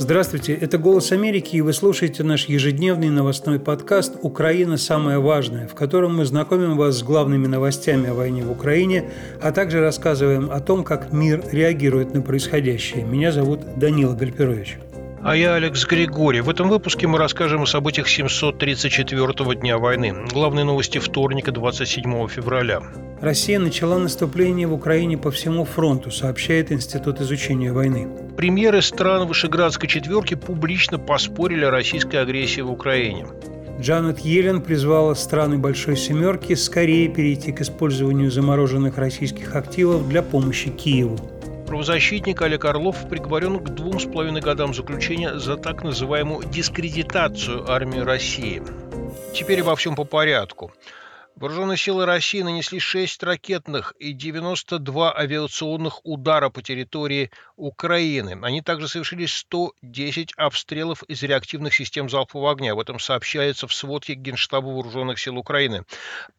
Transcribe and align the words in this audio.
Здравствуйте, 0.00 0.54
это 0.54 0.78
«Голос 0.78 1.10
Америки», 1.10 1.56
и 1.56 1.60
вы 1.60 1.72
слушаете 1.72 2.22
наш 2.22 2.44
ежедневный 2.44 3.10
новостной 3.10 3.58
подкаст 3.58 4.14
«Украина. 4.22 4.76
Самое 4.76 5.18
важное», 5.18 5.66
в 5.66 5.74
котором 5.74 6.16
мы 6.16 6.24
знакомим 6.24 6.76
вас 6.76 6.98
с 6.98 7.02
главными 7.02 7.48
новостями 7.48 8.08
о 8.08 8.14
войне 8.14 8.44
в 8.44 8.52
Украине, 8.52 9.10
а 9.42 9.50
также 9.50 9.80
рассказываем 9.80 10.52
о 10.52 10.60
том, 10.60 10.84
как 10.84 11.12
мир 11.12 11.42
реагирует 11.50 12.14
на 12.14 12.22
происходящее. 12.22 13.02
Меня 13.02 13.32
зовут 13.32 13.76
Данила 13.76 14.14
Гальперович. 14.14 14.78
А 15.20 15.34
я 15.34 15.54
Алекс 15.54 15.84
Григорий. 15.84 16.40
В 16.40 16.48
этом 16.48 16.68
выпуске 16.68 17.08
мы 17.08 17.18
расскажем 17.18 17.62
о 17.62 17.66
событиях 17.66 18.06
734-го 18.06 19.52
дня 19.54 19.76
войны. 19.76 20.14
Главные 20.32 20.64
новости 20.64 20.98
вторника, 20.98 21.50
27 21.50 22.28
февраля. 22.28 22.82
Россия 23.20 23.58
начала 23.58 23.98
наступление 23.98 24.68
в 24.68 24.72
Украине 24.72 25.18
по 25.18 25.32
всему 25.32 25.64
фронту, 25.64 26.12
сообщает 26.12 26.70
Институт 26.70 27.20
изучения 27.20 27.72
войны. 27.72 28.08
Премьеры 28.36 28.80
стран 28.80 29.26
Вышеградской 29.26 29.88
четверки 29.88 30.34
публично 30.34 31.00
поспорили 31.00 31.64
о 31.64 31.72
российской 31.72 32.16
агрессии 32.16 32.60
в 32.60 32.70
Украине. 32.70 33.26
Джанет 33.80 34.20
Йеллен 34.20 34.60
призвала 34.60 35.16
страны 35.16 35.58
Большой 35.58 35.96
Семерки 35.96 36.54
скорее 36.54 37.08
перейти 37.08 37.50
к 37.50 37.60
использованию 37.60 38.30
замороженных 38.30 38.98
российских 38.98 39.56
активов 39.56 40.08
для 40.08 40.22
помощи 40.22 40.70
Киеву. 40.70 41.18
Правозащитник 41.68 42.40
Олег 42.40 42.64
Орлов 42.64 43.06
приговорен 43.10 43.58
к 43.58 43.68
двум 43.68 44.00
с 44.00 44.10
половиной 44.10 44.40
годам 44.40 44.72
заключения 44.72 45.38
за 45.38 45.58
так 45.58 45.84
называемую 45.84 46.48
дискредитацию 46.48 47.70
армии 47.70 47.98
России. 47.98 48.62
Теперь 49.34 49.60
обо 49.60 49.76
всем 49.76 49.94
по 49.94 50.04
порядку. 50.04 50.72
Вооруженные 51.40 51.76
силы 51.76 52.04
России 52.04 52.42
нанесли 52.42 52.80
6 52.80 53.22
ракетных 53.22 53.92
и 54.00 54.12
92 54.12 55.16
авиационных 55.16 56.04
удара 56.04 56.50
по 56.50 56.62
территории 56.62 57.30
Украины. 57.54 58.40
Они 58.42 58.60
также 58.60 58.88
совершили 58.88 59.26
110 59.26 60.32
обстрелов 60.36 61.04
из 61.04 61.22
реактивных 61.22 61.74
систем 61.74 62.08
залпового 62.08 62.50
огня. 62.50 62.72
Об 62.72 62.80
этом 62.80 62.98
сообщается 62.98 63.68
в 63.68 63.72
сводке 63.72 64.14
Генштаба 64.14 64.66
Вооруженных 64.66 65.20
сил 65.20 65.38
Украины. 65.38 65.84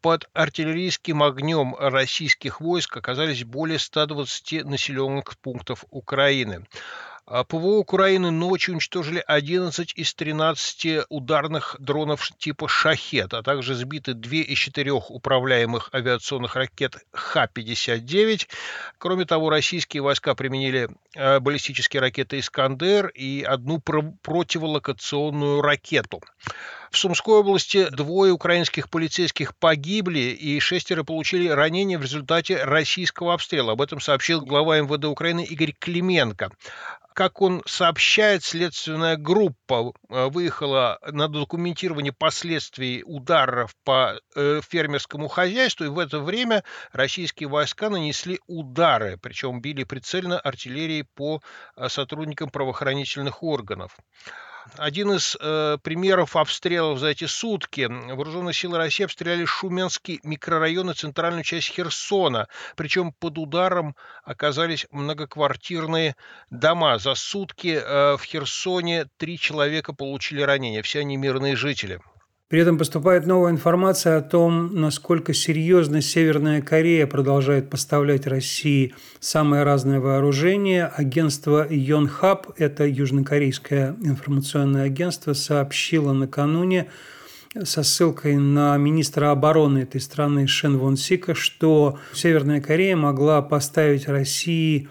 Под 0.02 0.30
артиллерийским 0.34 1.24
огнем 1.24 1.76
российских 1.80 2.60
войск 2.60 2.98
оказались 2.98 3.46
более 3.46 3.80
120 3.80 4.66
населенных 4.66 5.38
пунктов 5.38 5.86
Украины. 5.92 6.66
А 7.32 7.44
ПВО 7.44 7.78
Украины 7.78 8.32
ночью 8.32 8.74
уничтожили 8.74 9.24
11 9.28 9.94
из 9.96 10.16
13 10.16 11.06
ударных 11.10 11.76
дронов 11.78 12.28
типа 12.40 12.68
«Шахет», 12.68 13.36
а 13.36 13.44
также 13.44 13.76
сбиты 13.76 14.16
2 14.16 14.32
из 14.38 14.58
4 14.58 14.92
управляемых 14.94 15.92
авиационных 15.94 16.56
ракет 16.56 16.98
Х-59. 17.14 18.48
Кроме 18.98 19.26
того, 19.26 19.52
российские 19.52 20.02
войска 20.02 20.34
применили 20.34 20.90
э, 21.14 21.40
баллистические 21.40 22.02
ракеты 22.02 22.40
«Искандер» 22.40 23.10
и 23.10 23.44
одну 23.44 23.80
противолокационную 23.80 25.62
ракету. 25.62 26.22
В 26.92 26.98
Сумской 26.98 27.36
области 27.36 27.90
двое 27.90 28.32
украинских 28.32 28.90
полицейских 28.90 29.56
погибли 29.58 30.20
и 30.20 30.60
шестеро 30.60 31.04
получили 31.04 31.48
ранения 31.48 31.98
в 32.00 32.02
результате 32.02 32.64
российского 32.64 33.34
обстрела. 33.34 33.74
Об 33.74 33.82
этом 33.82 34.00
сообщил 34.00 34.42
глава 34.42 34.80
МВД 34.80 35.06
Украины 35.06 35.44
Игорь 35.44 35.74
Клименко 35.78 36.52
как 37.20 37.42
он 37.42 37.62
сообщает, 37.66 38.46
следственная 38.46 39.18
группа 39.18 39.92
э, 40.08 40.30
выехала 40.30 41.00
на 41.06 41.28
документирование 41.28 42.14
последствий 42.14 43.04
ударов 43.06 43.76
по 43.84 44.22
э, 44.36 44.62
фермерскому 44.66 45.28
хозяйству, 45.28 45.84
и 45.84 45.90
в 45.90 46.00
это 46.00 46.22
время 46.22 46.64
российские 46.94 47.50
войска 47.50 47.90
нанесли 47.90 48.40
удары, 48.48 49.18
причем 49.22 49.60
били 49.60 49.84
прицельно 49.84 50.40
артиллерией 50.40 51.04
по 51.14 51.42
э, 51.76 51.90
сотрудникам 51.90 52.52
правоохранительных 52.52 53.44
органов. 53.44 53.98
Один 54.78 55.12
из 55.14 55.36
э, 55.40 55.78
примеров 55.82 56.36
обстрелов 56.36 57.00
за 57.00 57.08
эти 57.08 57.26
сутки. 57.26 57.88
Вооруженные 57.90 58.54
силы 58.54 58.78
России 58.78 59.04
обстреляли 59.04 59.46
Шуменский 59.46 60.20
микрорайон 60.24 60.92
и 60.92 60.94
центральную 60.94 61.44
часть 61.44 61.70
Херсона. 61.70 62.48
Причем 62.76 63.12
под 63.12 63.38
ударом 63.38 63.96
оказались 64.24 64.88
многоквартирные 64.92 66.16
дома. 66.50 66.98
За 67.00 67.16
сутки 67.16 67.80
э, 67.82 68.18
в 68.18 68.24
Херсоне 68.24 69.06
три 69.18 69.38
человека 69.38 69.94
получили 69.94 70.42
ранения. 70.42 70.82
Все 70.82 71.00
они 71.00 71.18
мирные 71.18 71.56
жители. 71.56 72.00
При 72.50 72.62
этом 72.62 72.80
поступает 72.80 73.28
новая 73.28 73.52
информация 73.52 74.18
о 74.18 74.22
том, 74.22 74.74
насколько 74.74 75.36
серьезно 75.36 76.02
Северная 76.02 76.64
Корея 76.64 77.06
продолжает 77.06 77.70
поставлять 77.70 78.26
России 78.26 78.96
самое 79.20 79.62
разное 79.62 80.00
вооружение. 80.00 80.88
Агентство 80.88 81.68
Йонхаб, 81.70 82.48
это 82.58 82.88
южнокорейское 82.88 83.96
информационное 84.02 84.86
агентство, 84.86 85.34
сообщило 85.34 86.12
накануне 86.12 86.90
со 87.62 87.84
ссылкой 87.84 88.38
на 88.38 88.76
министра 88.78 89.30
обороны 89.30 89.80
этой 89.80 90.02
страны 90.02 90.48
Шен 90.48 90.80
Вон 90.80 90.98
Сика, 90.98 91.36
что 91.36 92.00
Северная 92.16 92.62
Корея 92.62 92.96
могла 92.96 93.44
поставить 93.44 94.08
России 94.08 94.90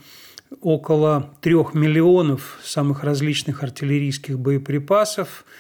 около 0.61 1.35
трех 1.41 1.75
миллионов 1.75 2.61
самых 2.63 3.03
различных 3.03 3.65
артиллерийских 3.65 4.39
боеприпасов– 4.39 5.45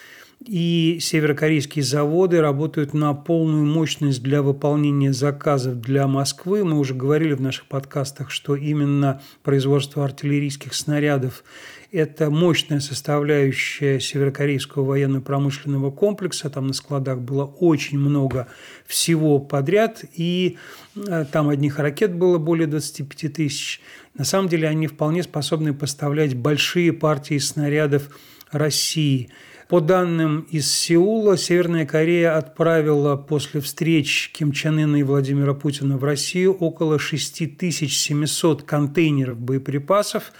и 0.48 0.96
северокорейские 0.98 1.84
заводы 1.84 2.40
работают 2.40 2.94
на 2.94 3.12
полную 3.12 3.66
мощность 3.66 4.22
для 4.22 4.40
выполнения 4.40 5.12
заказов 5.12 5.78
для 5.82 6.06
Москвы. 6.06 6.64
Мы 6.64 6.78
уже 6.78 6.94
говорили 6.94 7.34
в 7.34 7.40
наших 7.42 7.66
подкастах, 7.66 8.30
что 8.30 8.56
именно 8.56 9.20
производство 9.42 10.06
артиллерийских 10.06 10.72
снарядов– 10.72 11.44
это 11.92 12.30
мощная 12.30 12.80
составляющая 12.80 14.00
северокорейского 14.00 14.84
военно-промышленного 14.84 15.90
комплекса. 15.90 16.48
Там 16.48 16.68
на 16.68 16.72
складах 16.72 17.18
было 17.18 17.44
очень 17.44 17.98
много 17.98 18.46
всего 18.86 19.38
подряд, 19.40 20.02
и 20.14 20.56
э, 20.96 21.26
там 21.30 21.50
одних 21.50 21.78
ракет 21.78 22.14
было 22.14 22.38
более 22.38 22.66
25 22.66 23.34
тысяч. 23.34 23.82
На 24.14 24.24
самом 24.24 24.48
деле 24.48 24.66
они 24.66 24.86
вполне 24.86 25.22
способны 25.22 25.74
поставлять 25.74 26.34
большие 26.34 26.94
партии 26.94 27.36
снарядов 27.36 28.08
России– 28.50 29.28
по 29.68 29.80
данным 29.80 30.46
из 30.50 30.72
Сеула, 30.72 31.36
Северная 31.36 31.84
Корея 31.84 32.38
отправила 32.38 33.16
после 33.16 33.60
встреч 33.60 34.30
Ким 34.32 34.50
Чен 34.52 34.78
Ына 34.78 34.96
и 34.96 35.02
Владимира 35.02 35.52
Путина 35.52 35.98
в 35.98 36.04
Россию 36.04 36.54
около 36.54 36.98
6700 36.98 38.62
контейнеров 38.62 39.38
боеприпасов, 39.38 40.32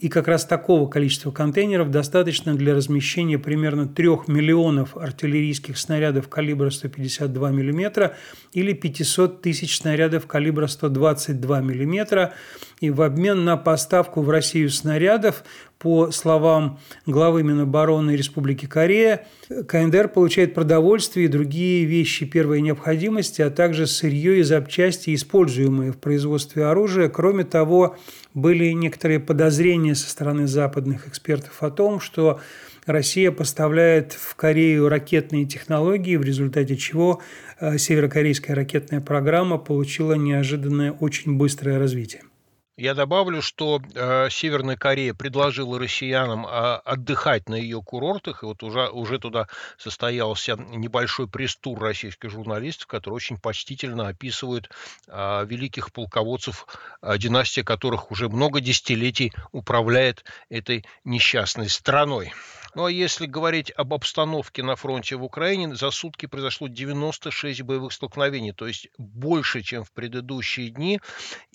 и 0.00 0.08
как 0.08 0.26
раз 0.26 0.44
такого 0.44 0.88
количества 0.88 1.30
контейнеров 1.30 1.90
достаточно 1.90 2.56
для 2.56 2.74
размещения 2.74 3.38
примерно 3.38 3.86
3 3.86 4.08
миллионов 4.26 4.96
артиллерийских 4.96 5.78
снарядов 5.78 6.28
калибра 6.28 6.70
152 6.70 7.50
мм 7.52 8.12
или 8.52 8.72
500 8.72 9.40
тысяч 9.40 9.78
снарядов 9.78 10.26
калибра 10.26 10.66
122 10.66 11.60
мм. 11.60 12.32
И 12.80 12.90
в 12.90 13.02
обмен 13.02 13.44
на 13.44 13.56
поставку 13.56 14.20
в 14.20 14.30
Россию 14.30 14.68
снарядов 14.70 15.44
по 15.78 16.10
словам 16.10 16.78
главы 17.06 17.42
Минобороны 17.42 18.12
Республики 18.12 18.66
Корея, 18.66 19.26
КНДР 19.48 20.08
получает 20.08 20.54
продовольствие 20.54 21.26
и 21.26 21.28
другие 21.28 21.84
вещи 21.84 22.24
первой 22.24 22.60
необходимости, 22.62 23.42
а 23.42 23.50
также 23.50 23.86
сырье 23.86 24.38
и 24.38 24.42
запчасти, 24.42 25.14
используемые 25.14 25.92
в 25.92 25.98
производстве 25.98 26.64
оружия. 26.64 27.08
Кроме 27.08 27.44
того, 27.44 27.96
были 28.32 28.70
некоторые 28.72 29.20
подозрения 29.20 29.94
со 29.94 30.08
стороны 30.08 30.46
западных 30.46 31.06
экспертов 31.08 31.62
о 31.62 31.70
том, 31.70 32.00
что 32.00 32.40
Россия 32.86 33.30
поставляет 33.30 34.12
в 34.12 34.34
Корею 34.34 34.88
ракетные 34.88 35.46
технологии, 35.46 36.16
в 36.16 36.22
результате 36.22 36.76
чего 36.76 37.22
э, 37.60 37.78
северокорейская 37.78 38.54
ракетная 38.54 39.00
программа 39.00 39.58
получила 39.58 40.14
неожиданное 40.14 40.92
очень 40.92 41.36
быстрое 41.36 41.78
развитие. 41.78 42.22
Я 42.76 42.94
добавлю, 42.94 43.40
что 43.40 43.80
э, 43.80 44.28
Северная 44.30 44.76
Корея 44.76 45.14
предложила 45.14 45.78
россиянам 45.78 46.44
э, 46.44 46.50
отдыхать 46.84 47.48
на 47.48 47.54
ее 47.54 47.80
курортах, 47.80 48.42
и 48.42 48.46
вот 48.46 48.64
уже, 48.64 48.88
уже 48.88 49.20
туда 49.20 49.46
состоялся 49.78 50.56
небольшой 50.56 51.28
пресс-тур 51.28 51.78
российских 51.78 52.30
журналистов, 52.30 52.88
которые 52.88 53.14
очень 53.14 53.38
почтительно 53.38 54.08
описывают 54.08 54.70
э, 55.06 55.46
великих 55.46 55.92
полководцев, 55.92 56.66
э, 57.00 57.16
династия 57.16 57.62
которых 57.62 58.10
уже 58.10 58.28
много 58.28 58.60
десятилетий 58.60 59.32
управляет 59.52 60.24
этой 60.48 60.84
несчастной 61.04 61.68
страной. 61.68 62.32
Ну 62.74 62.86
а 62.86 62.90
если 62.90 63.26
говорить 63.26 63.70
об 63.76 63.94
обстановке 63.94 64.62
на 64.62 64.74
фронте 64.74 65.16
в 65.16 65.22
Украине, 65.22 65.74
за 65.76 65.90
сутки 65.90 66.26
произошло 66.26 66.66
96 66.66 67.62
боевых 67.62 67.92
столкновений, 67.92 68.52
то 68.52 68.66
есть 68.66 68.88
больше, 68.98 69.62
чем 69.62 69.84
в 69.84 69.92
предыдущие 69.92 70.70
дни. 70.70 71.00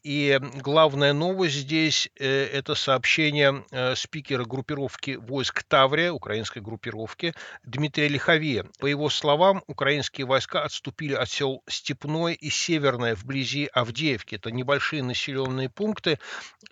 И 0.04 0.40
главная 0.62 1.12
новость 1.12 1.56
здесь 1.56 2.10
э,– 2.18 2.46
это 2.54 2.74
сообщение 2.76 3.66
э, 3.72 3.96
спикера 3.96 4.46
группировки 4.46 5.18
войск 5.18 5.64
Таврия, 5.64 6.14
украинской 6.14 6.60
группировки, 6.60 7.34
Дмитрия 7.66 8.08
Лихове. 8.08 8.66
По 8.80 8.86
его 8.86 9.10
словам, 9.10 9.62
украинские 9.68 10.26
войска 10.26 10.64
отступили 10.64 11.16
от 11.16 11.30
сел 11.30 11.64
Степной 11.68 12.34
и 12.36 12.50
Северное 12.50 13.14
вблизи 13.14 13.70
Авдеевки. 13.74 14.36
Это 14.36 14.52
небольшие 14.52 15.04
населенные 15.04 15.70
пункты. 15.70 16.18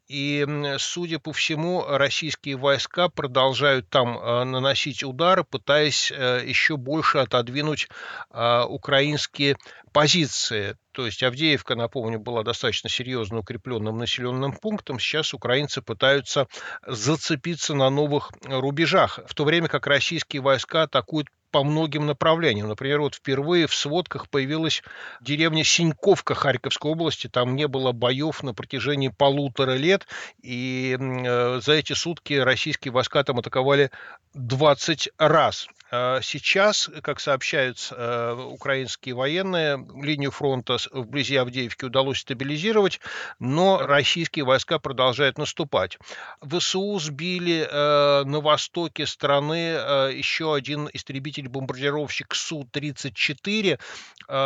И, 0.08 0.46
судя 0.78 1.20
по 1.20 1.34
всему, 1.34 1.84
российские 1.86 2.56
войска 2.56 3.10
продолжают 3.10 3.90
там 3.90 4.18
э, 4.18 4.37
наносить 4.46 5.04
удары, 5.04 5.44
пытаясь 5.44 6.12
еще 6.12 6.78
больше 6.78 7.20
отодвинуть 7.20 7.90
украинские 8.32 9.58
позиции. 9.92 10.78
То 10.92 11.06
есть 11.06 11.22
Авдеевка, 11.22 11.76
напомню, 11.76 12.20
была 12.20 12.44
достаточно 12.44 12.90
серьезно 12.90 13.40
укрепленным 13.40 13.98
населенным 13.98 14.52
пунктом. 14.54 15.00
Сейчас 15.00 15.34
украинцы 15.34 15.82
пытаются 15.82 16.48
зацепиться 16.86 17.76
на 17.76 17.90
новых 17.90 18.32
рубежах, 18.44 19.20
в 19.28 19.36
то 19.36 19.44
время 19.46 19.68
как 19.68 19.86
российские 19.88 20.42
войска 20.42 20.84
атакуют 20.84 21.28
по 21.52 21.64
многим 21.64 22.06
направлениям. 22.06 22.68
Например, 22.68 23.02
вот 23.02 23.16
впервые 23.16 23.68
в 23.68 23.76
сводках 23.76 24.30
появилась 24.30 24.84
деревня 25.22 25.64
Синьковка 25.64 26.36
Харьковской 26.36 26.92
области. 26.92 27.28
Там 27.28 27.56
не 27.56 27.68
было 27.68 27.92
боев 27.92 28.44
на 28.44 28.54
протяжении 28.54 29.10
полутора 29.10 29.76
лет. 29.76 30.08
И 30.42 30.98
э, 31.00 31.60
за 31.62 31.74
эти 31.74 31.94
сутки 31.94 32.34
российские 32.34 32.92
войска 32.92 33.24
там 33.24 33.40
атаковали 33.40 33.92
20 34.34 35.10
раз. 35.18 35.68
А 35.90 36.20
сейчас, 36.22 36.90
как 37.02 37.20
сообщают 37.22 37.78
э, 37.92 38.34
украинские 38.34 39.16
военные, 39.16 39.78
линию 40.02 40.32
фронта 40.32 40.78
вблизи 40.92 41.38
Авдеевки 41.38 41.86
удалось 41.86 42.20
стабилизировать, 42.20 43.00
но 43.40 43.80
российские 43.80 44.44
войска 44.44 44.80
продолжают 44.80 45.38
наступать. 45.38 45.98
ВСУ 46.42 47.00
сбили 47.00 47.66
э, 47.70 48.24
на 48.26 48.42
востоке 48.42 49.06
страны 49.06 49.78
э, 49.78 50.12
еще 50.14 50.54
один 50.54 50.90
истребитель-бомбардировщик 50.92 52.36
Су-34. 52.36 53.80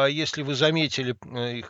Если 0.10 0.44
вы 0.44 0.54
заметили, 0.54 1.16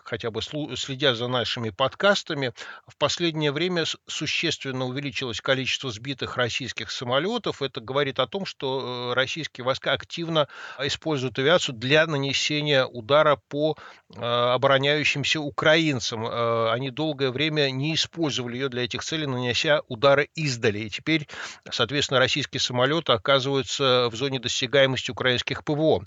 хотя 0.04 0.32
бы 0.32 0.42
следя 0.42 1.16
за 1.16 1.30
нашими 1.30 1.70
подкастами, 1.70 2.52
в 2.86 2.98
последнее 2.98 3.54
время 3.54 3.86
существенно 4.06 4.84
увеличилось 4.86 5.40
количество 5.40 5.92
сбитых 5.92 6.36
российских 6.36 6.92
самолетов. 6.92 7.62
Это 7.62 7.80
говорит 7.80 8.20
о 8.20 8.28
том, 8.28 8.46
что 8.46 9.14
российские 9.16 9.61
российские 9.62 9.66
войска 9.66 9.94
активно 9.94 10.48
используют 10.80 11.38
авиацию 11.40 11.76
для 11.76 12.06
нанесения 12.08 12.86
удара 12.86 13.40
по 13.50 13.78
э, 14.16 14.22
обороняющимся 14.22 15.40
украинцам. 15.40 16.26
Э, 16.26 16.72
они 16.72 16.90
долгое 16.90 17.32
время 17.32 17.70
не 17.72 17.94
использовали 17.94 18.56
ее 18.56 18.70
для 18.70 18.84
этих 18.84 19.04
целей, 19.04 19.28
нанося 19.28 19.82
удары 19.88 20.30
издали. 20.36 20.80
И 20.80 20.90
теперь, 20.90 21.28
соответственно, 21.70 22.20
российские 22.20 22.60
самолеты 22.60 23.14
оказываются 23.14 24.10
в 24.12 24.16
зоне 24.16 24.40
досягаемости 24.40 25.12
украинских 25.12 25.64
ПВО. 25.64 26.04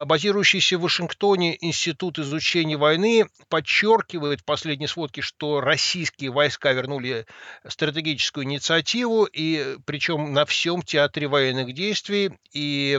Базирующийся 0.00 0.78
в 0.78 0.82
Вашингтоне 0.82 1.56
Институт 1.60 2.18
изучения 2.18 2.76
войны 2.76 3.26
подчеркивает 3.48 4.40
в 4.40 4.44
последней 4.44 4.86
сводке, 4.86 5.22
что 5.22 5.60
российские 5.60 6.30
войска 6.30 6.72
вернули 6.72 7.26
стратегическую 7.66 8.44
инициативу, 8.44 9.24
и 9.24 9.76
причем 9.86 10.32
на 10.32 10.44
всем 10.44 10.82
театре 10.82 11.26
военных 11.26 11.72
действий, 11.74 12.30
и 12.52 12.91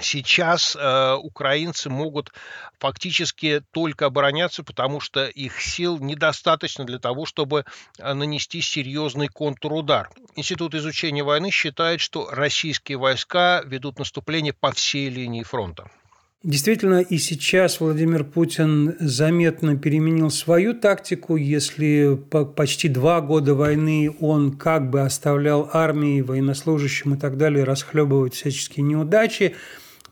сейчас 0.00 0.76
э, 0.76 1.14
украинцы 1.14 1.88
могут 1.88 2.32
фактически 2.78 3.62
только 3.70 4.06
обороняться, 4.06 4.64
потому 4.64 5.00
что 5.00 5.26
их 5.26 5.60
сил 5.60 5.98
недостаточно 5.98 6.84
для 6.84 6.98
того, 6.98 7.26
чтобы 7.26 7.64
э, 7.98 8.12
нанести 8.12 8.60
серьезный 8.60 9.28
контрудар. 9.28 10.10
Институт 10.36 10.74
изучения 10.74 11.22
войны 11.22 11.50
считает, 11.50 12.00
что 12.00 12.28
российские 12.30 12.98
войска 12.98 13.62
ведут 13.64 13.98
наступление 13.98 14.52
по 14.52 14.72
всей 14.72 15.08
линии 15.08 15.42
фронта. 15.42 15.90
Действительно, 16.44 17.00
и 17.00 17.16
сейчас 17.16 17.80
Владимир 17.80 18.22
Путин 18.22 18.96
заметно 19.00 19.78
переменил 19.78 20.28
свою 20.28 20.74
тактику. 20.74 21.36
Если 21.36 22.18
почти 22.54 22.90
два 22.90 23.22
года 23.22 23.54
войны 23.54 24.14
он 24.20 24.52
как 24.52 24.90
бы 24.90 25.00
оставлял 25.00 25.70
армии, 25.72 26.20
военнослужащим 26.20 27.14
и 27.14 27.16
так 27.16 27.38
далее 27.38 27.64
расхлебывать 27.64 28.34
всяческие 28.34 28.84
неудачи, 28.84 29.54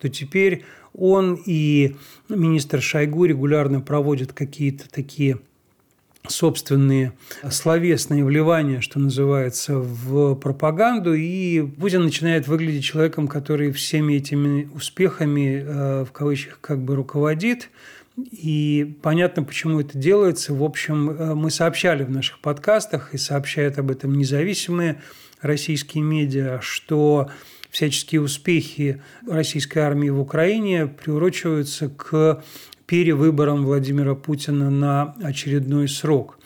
то 0.01 0.09
теперь 0.09 0.65
он 0.95 1.39
и 1.45 1.97
министр 2.31 2.81
Шойгу 2.81 3.27
регулярно 3.27 3.83
проводят 3.83 4.33
какие-то 4.33 4.89
такие 4.89 5.39
собственные 6.29 7.13
словесные 7.51 8.25
вливания, 8.25 8.81
что 8.81 8.99
называется, 9.01 9.79
в 9.79 10.35
пропаганду, 10.37 11.15
и 11.15 11.63
Путин 11.63 12.05
начинает 12.05 12.47
выглядеть 12.47 12.85
человеком, 12.85 13.27
который 13.27 13.73
всеми 13.73 14.15
этими 14.15 14.69
успехами, 14.75 15.65
э, 15.65 16.05
в 16.05 16.13
кавычках, 16.13 16.61
как 16.61 16.81
бы 16.81 16.95
руководит. 16.95 17.71
И 18.31 18.97
понятно, 19.03 19.43
почему 19.43 19.81
это 19.81 19.99
делается. 19.99 20.55
В 20.55 20.63
общем, 20.63 21.11
э, 21.11 21.35
мы 21.35 21.51
сообщали 21.51 22.05
в 22.05 22.11
наших 22.11 22.41
подкастах, 22.41 23.15
и 23.15 23.19
сообщают 23.19 23.79
об 23.79 23.91
этом 23.91 24.15
независимые 24.15 25.03
российские 25.41 26.05
медиа, 26.05 26.61
что 26.61 27.31
всяческие 27.71 28.21
успехи 28.21 29.03
российской 29.27 29.79
армии 29.79 30.11
в 30.11 30.21
Украине 30.21 30.87
приурочиваются 30.87 31.89
к 31.89 32.45
перевыбором 32.93 33.65
Владимира 33.65 34.15
Путина 34.15 34.69
на 34.69 35.15
очередной 35.23 35.89
срок. 35.89 36.39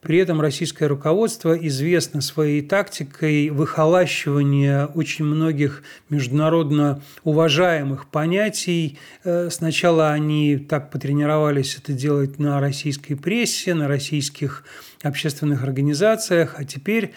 При 0.00 0.18
этом 0.18 0.40
российское 0.40 0.88
руководство 0.88 1.56
известно 1.56 2.20
своей 2.20 2.60
тактикой 2.60 3.50
выхолащивания 3.50 4.86
очень 4.86 5.24
многих 5.24 5.84
международно 6.10 7.00
уважаемых 7.22 8.08
понятий. 8.08 8.98
Э, 9.22 9.48
сначала 9.48 10.10
они 10.10 10.56
так 10.56 10.90
потренировались 10.90 11.76
это 11.76 11.92
делать 11.92 12.40
на 12.40 12.58
российской 12.58 13.14
прессе, 13.14 13.72
на 13.72 13.86
российских 13.86 14.64
общественных 15.04 15.62
организациях, 15.62 16.56
а 16.58 16.64
теперь 16.64 17.12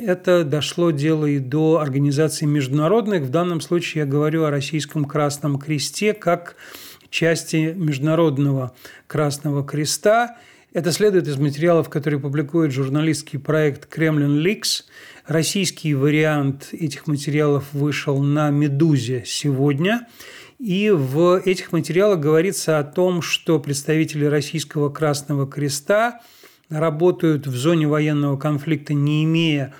это 0.00 0.44
дошло 0.44 0.92
дело 0.92 1.26
и 1.26 1.40
до 1.40 1.78
организаций 1.78 2.46
международных. 2.46 3.24
В 3.24 3.30
данном 3.30 3.60
случае 3.60 4.04
я 4.04 4.06
говорю 4.06 4.44
о 4.44 4.50
Российском 4.50 5.04
Красном 5.04 5.58
Кресте 5.58 6.14
как 6.14 6.56
части 7.10 7.74
Международного 7.76 8.74
Красного 9.06 9.64
Креста. 9.64 10.36
Это 10.72 10.92
следует 10.92 11.26
из 11.26 11.36
материалов, 11.36 11.88
которые 11.88 12.20
публикует 12.20 12.72
журналистский 12.72 13.38
проект 13.38 13.86
«Kremlin 13.86 14.38
Leaks». 14.38 14.86
Российский 15.26 15.94
вариант 15.94 16.68
этих 16.72 17.06
материалов 17.06 17.64
вышел 17.72 18.22
на 18.22 18.50
«Медузе» 18.50 19.24
сегодня. 19.26 20.06
И 20.58 20.90
в 20.90 21.40
этих 21.44 21.72
материалах 21.72 22.20
говорится 22.20 22.78
о 22.78 22.84
том, 22.84 23.22
что 23.22 23.58
представители 23.58 24.26
Российского 24.26 24.90
Красного 24.90 25.46
Креста 25.46 26.20
работают 26.68 27.46
в 27.46 27.56
зоне 27.56 27.88
военного 27.88 28.36
конфликта, 28.36 28.94
не 28.94 29.24
имея 29.24 29.74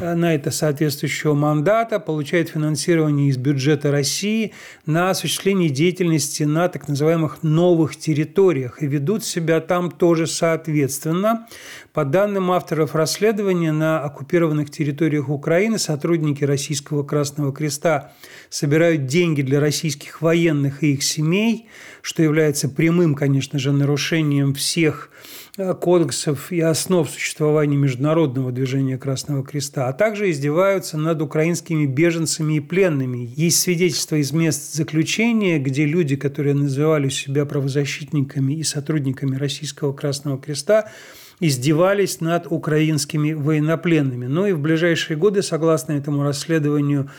на 0.00 0.34
это 0.34 0.50
соответствующего 0.50 1.34
мандата, 1.34 2.00
получает 2.00 2.48
финансирование 2.48 3.28
из 3.28 3.36
бюджета 3.36 3.90
России 3.90 4.52
на 4.86 5.10
осуществление 5.10 5.70
деятельности 5.70 6.42
на 6.42 6.68
так 6.68 6.88
называемых 6.88 7.42
новых 7.42 7.96
территориях 7.96 8.82
и 8.82 8.86
ведут 8.86 9.24
себя 9.24 9.60
там 9.60 9.90
тоже 9.90 10.26
соответственно. 10.26 11.46
По 11.92 12.04
данным 12.04 12.50
авторов 12.50 12.94
расследования, 12.94 13.72
на 13.72 14.00
оккупированных 14.00 14.70
территориях 14.70 15.28
Украины 15.28 15.78
сотрудники 15.78 16.44
Российского 16.44 17.02
Красного 17.02 17.52
Креста 17.52 18.12
собирают 18.48 19.06
деньги 19.06 19.42
для 19.42 19.60
российских 19.60 20.22
военных 20.22 20.82
и 20.82 20.94
их 20.94 21.02
семей, 21.02 21.68
что 22.00 22.22
является 22.22 22.68
прямым, 22.68 23.14
конечно 23.14 23.58
же, 23.58 23.72
нарушением 23.72 24.54
всех 24.54 25.10
Э, 25.51 25.51
кодексов 25.56 26.50
и 26.50 26.60
основ 26.60 27.10
существования 27.10 27.76
международного 27.76 28.52
движения 28.52 28.96
Красного 28.96 29.44
Креста, 29.44 29.86
а 29.88 29.92
также 29.92 30.30
издеваются 30.30 30.96
над 30.96 31.20
украинскими 31.20 31.84
беженцами 31.84 32.54
и 32.54 32.60
пленными. 32.60 33.30
Есть 33.36 33.60
свидетельства 33.60 34.16
из 34.16 34.32
мест 34.32 34.72
заключения, 34.72 35.58
где 35.58 35.84
люди, 35.84 36.16
которые 36.16 36.54
называли 36.54 37.10
себя 37.10 37.44
правозащитниками 37.44 38.54
и 38.54 38.62
сотрудниками 38.62 39.36
Российского 39.36 39.92
Красного 39.92 40.40
Креста, 40.40 40.90
издевались 41.38 42.22
над 42.22 42.46
украинскими 42.48 43.34
военнопленными. 43.34 44.26
Но 44.26 44.42
ну 44.42 44.46
и 44.46 44.52
в 44.52 44.60
ближайшие 44.60 45.18
годы, 45.18 45.42
согласно 45.42 45.92
этому 45.92 46.22
расследованию, 46.22 47.10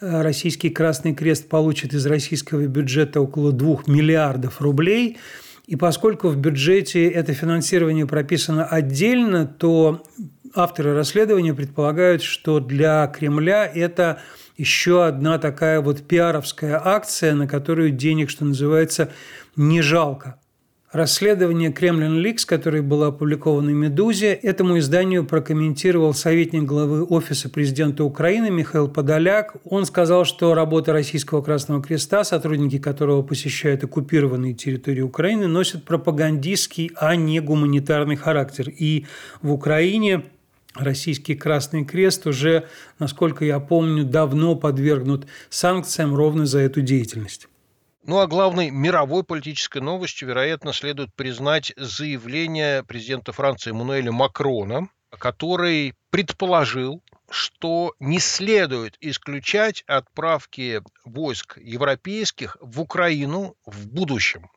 э, 0.00 0.22
Российский 0.22 0.70
Красный 0.70 1.12
Крест 1.12 1.48
получит 1.48 1.92
из 1.92 2.06
российского 2.06 2.64
бюджета 2.68 3.20
около 3.20 3.50
2 3.50 3.82
миллиардов 3.88 4.60
рублей– 4.60 5.16
и 5.66 5.76
поскольку 5.76 6.28
в 6.28 6.36
бюджете 6.36 7.08
это 7.08 7.32
финансирование 7.32 8.06
прописано 8.06 8.66
отдельно, 8.66 9.46
то 9.46 10.02
авторы 10.54 10.94
расследования 10.94 11.54
предполагают, 11.54 12.22
что 12.22 12.60
для 12.60 13.06
Кремля 13.06 13.66
это 13.66 14.20
еще 14.56 15.04
одна 15.04 15.38
такая 15.38 15.80
вот 15.80 16.02
пиаровская 16.02 16.80
акция, 16.82 17.34
на 17.34 17.48
которую 17.48 17.90
денег, 17.90 18.30
что 18.30 18.44
называется, 18.44 19.10
не 19.56 19.80
жалко. 19.80 20.38
Расследование 20.94 21.72
Kremlin 21.72 22.20
Leaks, 22.20 22.46
которое 22.46 22.80
было 22.80 23.08
опубликовано 23.08 23.72
в 23.72 23.74
«Медузе», 23.74 24.32
этому 24.32 24.78
изданию 24.78 25.26
прокомментировал 25.26 26.14
советник 26.14 26.62
главы 26.62 27.02
Офиса 27.02 27.48
президента 27.48 28.04
Украины 28.04 28.48
Михаил 28.48 28.86
Подоляк. 28.86 29.56
Он 29.64 29.86
сказал, 29.86 30.24
что 30.24 30.54
работа 30.54 30.92
Российского 30.92 31.42
Красного 31.42 31.82
Креста, 31.82 32.22
сотрудники 32.22 32.78
которого 32.78 33.22
посещают 33.22 33.82
оккупированные 33.82 34.54
территории 34.54 35.00
Украины, 35.00 35.48
носит 35.48 35.84
пропагандистский, 35.84 36.92
а 36.94 37.16
не 37.16 37.40
гуманитарный 37.40 38.14
характер. 38.14 38.68
И 38.68 39.06
в 39.42 39.50
Украине 39.50 40.22
Российский 40.76 41.34
Красный 41.34 41.84
Крест 41.84 42.24
уже, 42.28 42.68
насколько 43.00 43.44
я 43.44 43.58
помню, 43.58 44.04
давно 44.04 44.54
подвергнут 44.54 45.26
санкциям 45.50 46.14
ровно 46.14 46.46
за 46.46 46.60
эту 46.60 46.82
деятельность. 46.82 47.48
Ну 48.06 48.18
а 48.18 48.26
главной 48.26 48.68
мировой 48.68 49.24
политической 49.24 49.80
новостью, 49.80 50.28
вероятно, 50.28 50.74
следует 50.74 51.14
признать 51.14 51.72
заявление 51.78 52.84
президента 52.84 53.32
Франции 53.32 53.70
Эммануэля 53.70 54.12
Макрона, 54.12 54.90
который 55.10 55.94
предположил, 56.10 57.02
что 57.30 57.94
не 58.00 58.18
следует 58.18 58.98
исключать 59.00 59.84
отправки 59.86 60.82
войск 61.06 61.56
европейских 61.56 62.58
в 62.60 62.82
Украину 62.82 63.56
в 63.64 63.88
будущем. 63.88 64.50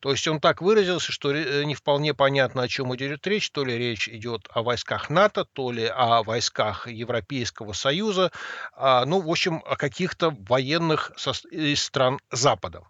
То 0.00 0.10
есть 0.10 0.26
он 0.28 0.40
так 0.40 0.62
выразился, 0.62 1.12
что 1.12 1.32
э, 1.32 1.64
не 1.64 1.74
вполне 1.74 2.14
понятно, 2.14 2.62
о 2.62 2.68
чем 2.68 2.94
идет 2.94 3.26
речь. 3.26 3.50
То 3.50 3.64
ли 3.64 3.76
речь 3.76 4.08
идет 4.08 4.48
о 4.50 4.62
войсках 4.62 5.10
НАТО, 5.10 5.44
то 5.52 5.70
ли 5.70 5.86
о 5.86 6.22
войсках 6.22 6.86
Европейского 6.88 7.72
Союза. 7.72 8.30
А, 8.74 9.04
ну, 9.04 9.20
в 9.20 9.30
общем, 9.30 9.62
о 9.66 9.76
каких-то 9.76 10.36
военных 10.48 11.12
из 11.50 11.82
стран 11.82 12.18
Запада. 12.30 12.82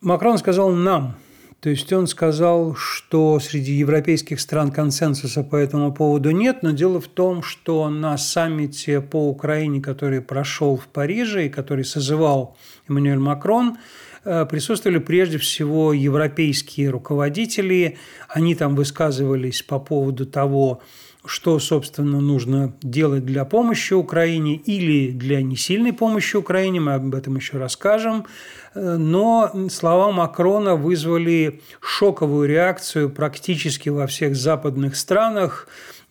Макрон 0.00 0.38
сказал 0.38 0.70
нам, 0.70 1.16
то 1.62 1.70
есть 1.70 1.92
он 1.92 2.08
сказал, 2.08 2.74
что 2.74 3.38
среди 3.38 3.74
европейских 3.74 4.40
стран 4.40 4.72
консенсуса 4.72 5.44
по 5.44 5.54
этому 5.54 5.94
поводу 5.94 6.32
нет, 6.32 6.64
но 6.64 6.72
дело 6.72 7.00
в 7.00 7.06
том, 7.06 7.44
что 7.44 7.88
на 7.88 8.18
саммите 8.18 9.00
по 9.00 9.28
Украине, 9.28 9.80
который 9.80 10.20
прошел 10.20 10.76
в 10.76 10.88
Париже 10.88 11.46
и 11.46 11.48
который 11.48 11.84
созывал 11.84 12.56
Эммануэль 12.88 13.20
Макрон, 13.20 13.78
присутствовали 14.24 14.98
прежде 14.98 15.38
всего 15.38 15.92
европейские 15.92 16.90
руководители. 16.90 17.98
Они 18.28 18.54
там 18.54 18.74
высказывались 18.74 19.62
по 19.62 19.78
поводу 19.78 20.26
того, 20.26 20.80
что, 21.24 21.58
собственно, 21.58 22.20
нужно 22.20 22.74
делать 22.82 23.24
для 23.24 23.44
помощи 23.44 23.92
Украине 23.92 24.56
или 24.56 25.12
для 25.12 25.40
несильной 25.40 25.92
помощи 25.92 26.36
Украине, 26.36 26.80
мы 26.80 26.94
об 26.94 27.14
этом 27.14 27.36
еще 27.36 27.58
расскажем. 27.58 28.26
Э, 28.74 28.96
но 28.96 29.68
слова 29.70 30.10
Макрона 30.10 30.74
вызвали 30.74 31.60
шоковую 31.80 32.48
реакцию 32.48 33.10
практически 33.10 33.88
во 33.88 34.06
всех 34.06 34.34
западных 34.34 34.96
странах. 34.96 35.68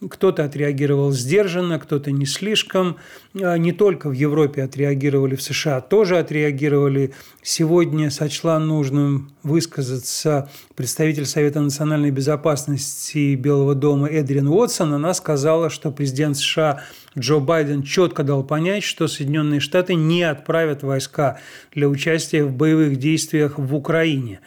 Кто-то 0.10 0.43
отреагировал 0.46 1.12
сдержанно, 1.12 1.77
кто-то 1.77 2.10
не 2.10 2.25
слишком. 2.25 2.98
А, 3.39 3.55
не 3.58 3.72
только 3.72 4.10
в 4.10 4.13
Европе 4.13 4.63
отреагировали, 4.63 5.36
в 5.36 5.43
США 5.43 5.79
тоже 5.79 6.17
отреагировали. 6.17 7.13
Сегодня 7.43 8.10
сочла 8.10 8.58
нужным 8.58 9.31
высказаться 9.43 10.50
представитель 10.75 11.27
Совета 11.27 11.62
национальной 11.62 12.10
безопасности 12.10 13.36
Белого 13.36 13.75
дома 13.75 14.08
Эдрин 14.08 14.48
Уотсон. 14.48 14.91
Она 14.96 15.13
сказала, 15.13 15.70
что 15.70 15.91
президент 15.91 16.36
США 16.36 16.81
Джо 17.15 17.38
Байден 17.38 17.84
четко 17.84 18.24
дал 18.24 18.43
понять, 18.43 18.84
что 18.84 19.08
Соединенные 19.08 19.60
Штаты 19.60 19.93
не 19.93 20.24
отправят 20.24 20.81
войска 20.81 21.39
для 21.75 21.88
участия 21.88 22.43
в 22.43 22.53
боевых 22.53 22.96
действиях 22.98 23.60
в 23.60 23.75
Украине. 23.75 24.39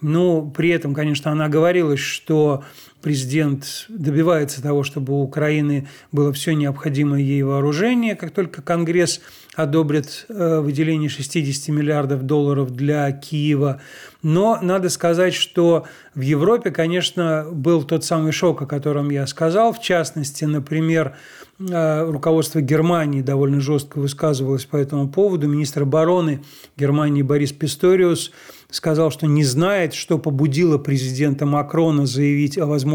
Ну, 0.00 0.50
при 0.50 0.70
этом, 0.70 0.94
конечно, 0.94 1.30
она 1.30 1.48
говорила, 1.48 1.96
что 1.96 2.62
президент 3.04 3.84
добивается 3.90 4.62
того, 4.62 4.82
чтобы 4.82 5.12
у 5.12 5.20
Украины 5.20 5.86
было 6.10 6.32
все 6.32 6.54
необходимое 6.54 7.20
ей 7.20 7.42
вооружение. 7.42 8.16
Как 8.16 8.30
только 8.30 8.62
Конгресс 8.62 9.20
одобрит 9.54 10.24
э, 10.30 10.60
выделение 10.60 11.10
60 11.10 11.68
миллиардов 11.68 12.22
долларов 12.22 12.70
для 12.70 13.12
Киева. 13.12 13.80
Но 14.22 14.58
надо 14.62 14.88
сказать, 14.88 15.34
что 15.34 15.84
в 16.14 16.20
Европе, 16.22 16.70
конечно, 16.70 17.46
был 17.52 17.82
тот 17.84 18.04
самый 18.04 18.32
шок, 18.32 18.62
о 18.62 18.66
котором 18.66 19.10
я 19.10 19.26
сказал. 19.26 19.72
В 19.74 19.82
частности, 19.82 20.44
например, 20.44 21.14
э, 21.60 22.10
руководство 22.10 22.60
Германии 22.60 23.20
довольно 23.20 23.60
жестко 23.60 23.98
высказывалось 23.98 24.64
по 24.64 24.76
этому 24.76 25.08
поводу. 25.08 25.46
Министр 25.46 25.82
обороны 25.82 26.42
Германии 26.76 27.22
Борис 27.22 27.52
Писториус 27.52 28.32
сказал, 28.70 29.10
что 29.10 29.26
не 29.26 29.44
знает, 29.44 29.94
что 29.94 30.18
побудило 30.18 30.78
президента 30.78 31.46
Макрона 31.46 32.06
заявить 32.06 32.58
о 32.58 32.66
возможности 32.66 32.93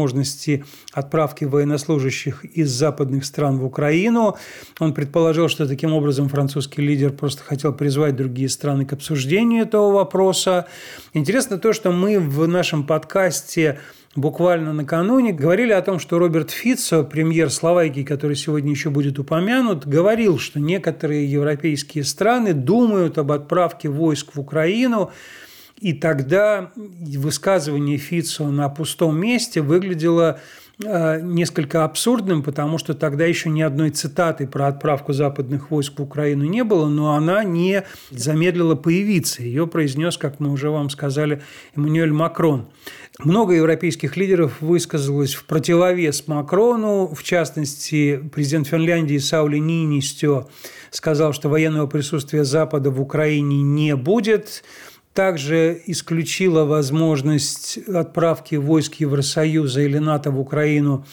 отправки 0.92 1.44
военнослужащих 1.44 2.44
из 2.44 2.70
западных 2.70 3.24
стран 3.24 3.58
в 3.58 3.64
Украину. 3.64 4.36
Он 4.78 4.94
предположил, 4.94 5.48
что 5.48 5.66
таким 5.66 5.92
образом 5.92 6.28
французский 6.28 6.82
лидер 6.82 7.12
просто 7.12 7.42
хотел 7.42 7.72
призвать 7.72 8.16
другие 8.16 8.48
страны 8.48 8.86
к 8.86 8.92
обсуждению 8.92 9.62
этого 9.62 9.92
вопроса. 9.92 10.66
Интересно 11.12 11.58
то, 11.58 11.72
что 11.72 11.92
мы 11.92 12.18
в 12.18 12.46
нашем 12.46 12.86
подкасте 12.86 13.78
буквально 14.16 14.72
накануне 14.72 15.32
говорили 15.32 15.72
о 15.72 15.82
том, 15.82 15.98
что 15.98 16.18
Роберт 16.18 16.50
Фицо, 16.50 17.04
премьер 17.04 17.50
Словакии, 17.50 18.02
который 18.02 18.36
сегодня 18.36 18.70
еще 18.70 18.90
будет 18.90 19.18
упомянут, 19.18 19.86
говорил, 19.86 20.38
что 20.38 20.58
некоторые 20.58 21.30
европейские 21.30 22.04
страны 22.04 22.52
думают 22.52 23.18
об 23.18 23.30
отправке 23.32 23.88
войск 23.88 24.34
в 24.34 24.40
Украину, 24.40 25.12
и 25.80 25.94
тогда 25.94 26.70
высказывание 26.76 27.96
Фицо 27.96 28.48
на 28.50 28.68
пустом 28.68 29.18
месте 29.18 29.62
выглядело 29.62 30.38
э, 30.84 31.20
несколько 31.22 31.84
абсурдным, 31.84 32.42
потому 32.42 32.76
что 32.76 32.92
тогда 32.92 33.24
еще 33.24 33.48
ни 33.48 33.62
одной 33.62 33.90
цитаты 33.90 34.46
про 34.46 34.68
отправку 34.68 35.14
западных 35.14 35.70
войск 35.70 35.98
в 35.98 36.02
Украину 36.02 36.44
не 36.44 36.64
было, 36.64 36.86
но 36.88 37.14
она 37.14 37.44
не 37.44 37.84
замедлила 38.10 38.74
появиться. 38.74 39.42
Ее 39.42 39.66
произнес, 39.66 40.18
как 40.18 40.38
мы 40.38 40.52
уже 40.52 40.70
вам 40.70 40.90
сказали, 40.90 41.42
Эммануэль 41.74 42.12
Макрон. 42.12 42.68
Много 43.18 43.54
европейских 43.54 44.16
лидеров 44.18 44.60
высказалось 44.60 45.34
в 45.34 45.44
противовес 45.46 46.28
Макрону. 46.28 47.06
В 47.14 47.22
частности, 47.22 48.20
президент 48.34 48.66
Финляндии 48.66 49.18
Саули 49.18 49.58
Нинистё 49.58 50.48
сказал, 50.90 51.32
что 51.32 51.48
военного 51.48 51.86
присутствия 51.86 52.44
Запада 52.44 52.90
в 52.90 53.00
Украине 53.00 53.62
не 53.62 53.96
будет 53.96 54.62
также 55.14 55.80
исключила 55.86 56.64
возможность 56.64 57.78
отправки 57.88 58.54
войск 58.54 58.96
Евросоюза 58.96 59.82
или 59.82 59.98
НАТО 59.98 60.30
в 60.30 60.38
Украину 60.40 61.04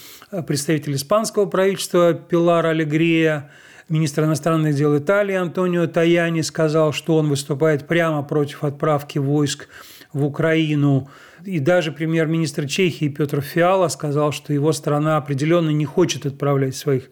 представитель 0.46 0.96
испанского 0.96 1.46
правительства 1.46 2.14
Пилар 2.14 2.66
Алегрия. 2.68 3.52
Министр 3.90 4.26
иностранных 4.26 4.76
дел 4.76 4.98
Италии 4.98 5.36
Антонио 5.36 5.88
Таяни 5.88 6.42
сказал, 6.42 6.92
что 6.92 7.16
он 7.16 7.30
выступает 7.30 7.88
прямо 7.88 8.22
против 8.22 8.64
отправки 8.64 9.18
войск 9.18 9.70
в 10.14 10.26
Украину. 10.26 11.10
И 11.46 11.60
даже 11.60 11.92
премьер-министр 11.92 12.68
Чехии 12.68 13.08
Петр 13.08 13.42
Фиала 13.42 13.88
сказал, 13.88 14.32
что 14.32 14.52
его 14.52 14.74
страна 14.74 15.18
определенно 15.18 15.70
не 15.70 15.86
хочет 15.86 16.26
отправлять 16.26 16.76
своих 16.76 17.10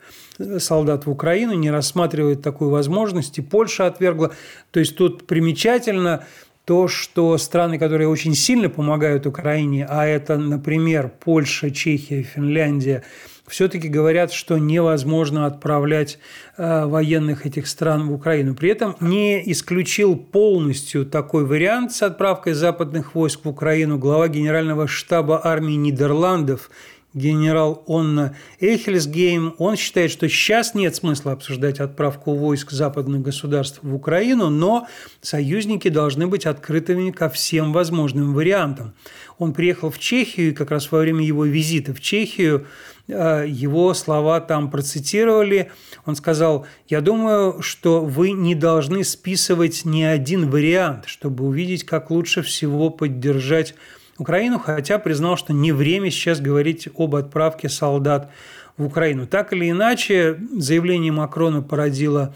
солдат 0.57 1.05
в 1.05 1.11
Украину, 1.11 1.53
не 1.53 1.71
рассматривает 1.71 2.41
такую 2.41 2.69
возможность, 2.69 3.37
и 3.37 3.41
Польша 3.41 3.87
отвергла. 3.87 4.33
То 4.71 4.81
есть 4.81 4.97
тут 4.97 5.27
примечательно, 5.27 6.25
то, 6.65 6.87
что 6.87 7.37
страны, 7.37 7.77
которые 7.77 8.09
очень 8.09 8.33
сильно 8.33 8.69
помогают 8.69 9.27
Украине, 9.27 9.85
а 9.87 10.05
это, 10.05 10.37
например, 10.37 11.11
Польша, 11.23 11.69
Чехия, 11.69 12.23
Финляндия, 12.23 13.03
все-таки 13.47 13.87
говорят, 13.87 14.33
что 14.33 14.57
невозможно 14.57 15.45
отправлять 15.45 16.17
э, 16.57 16.85
военных 16.85 17.45
этих 17.45 17.67
стран 17.67 18.07
в 18.07 18.13
Украину. 18.13 18.55
При 18.55 18.71
этом 18.71 18.95
не 18.99 19.51
исключил 19.51 20.15
полностью 20.15 21.05
такой 21.05 21.45
вариант 21.45 21.91
с 21.91 22.01
отправкой 22.01 22.53
западных 22.53 23.13
войск 23.13 23.45
в 23.45 23.49
Украину 23.49 23.99
глава 23.99 24.27
Генерального 24.29 24.87
штаба 24.87 25.41
армии 25.43 25.75
Нидерландов 25.75 26.71
генерал 27.15 27.83
Онна 27.87 28.35
Эхельсгейм, 28.59 29.55
он 29.57 29.77
считает, 29.77 30.11
что 30.11 30.27
сейчас 30.29 30.75
нет 30.75 30.95
смысла 30.95 31.31
обсуждать 31.31 31.79
отправку 31.79 32.35
войск 32.35 32.71
западных 32.71 33.21
государств 33.21 33.79
в 33.81 33.95
Украину, 33.95 34.49
но 34.49 34.87
союзники 35.21 35.87
должны 35.87 36.27
быть 36.27 36.45
открытыми 36.45 37.09
ко 37.11 37.29
всем 37.29 37.73
возможным 37.73 38.33
вариантам. 38.33 38.93
Он 39.37 39.53
приехал 39.53 39.89
в 39.89 39.97
Чехию, 39.97 40.49
и 40.49 40.53
как 40.53 40.71
раз 40.71 40.91
во 40.91 40.99
время 40.99 41.25
его 41.25 41.45
визита 41.45 41.93
в 41.93 42.01
Чехию 42.01 42.67
э, 43.07 43.45
его 43.47 43.93
слова 43.93 44.39
там 44.41 44.69
процитировали. 44.69 45.71
Он 46.05 46.15
сказал, 46.15 46.65
я 46.87 47.01
думаю, 47.01 47.61
что 47.61 48.01
вы 48.01 48.31
не 48.31 48.55
должны 48.55 49.03
списывать 49.03 49.85
ни 49.85 50.03
один 50.03 50.49
вариант, 50.49 51.05
чтобы 51.07 51.45
увидеть, 51.45 51.85
как 51.85 52.11
лучше 52.11 52.41
всего 52.43 52.89
поддержать 52.89 53.75
Украину, 54.17 54.59
хотя 54.59 54.97
признал, 54.99 55.37
что 55.37 55.53
не 55.53 55.71
время 55.71 56.09
сейчас 56.09 56.39
говорить 56.39 56.87
об 56.95 57.15
отправке 57.15 57.69
солдат 57.69 58.29
в 58.77 58.85
Украину. 58.85 59.27
Так 59.27 59.53
или 59.53 59.69
иначе, 59.69 60.39
заявление 60.57 61.11
Макрона 61.11 61.61
породило 61.61 62.33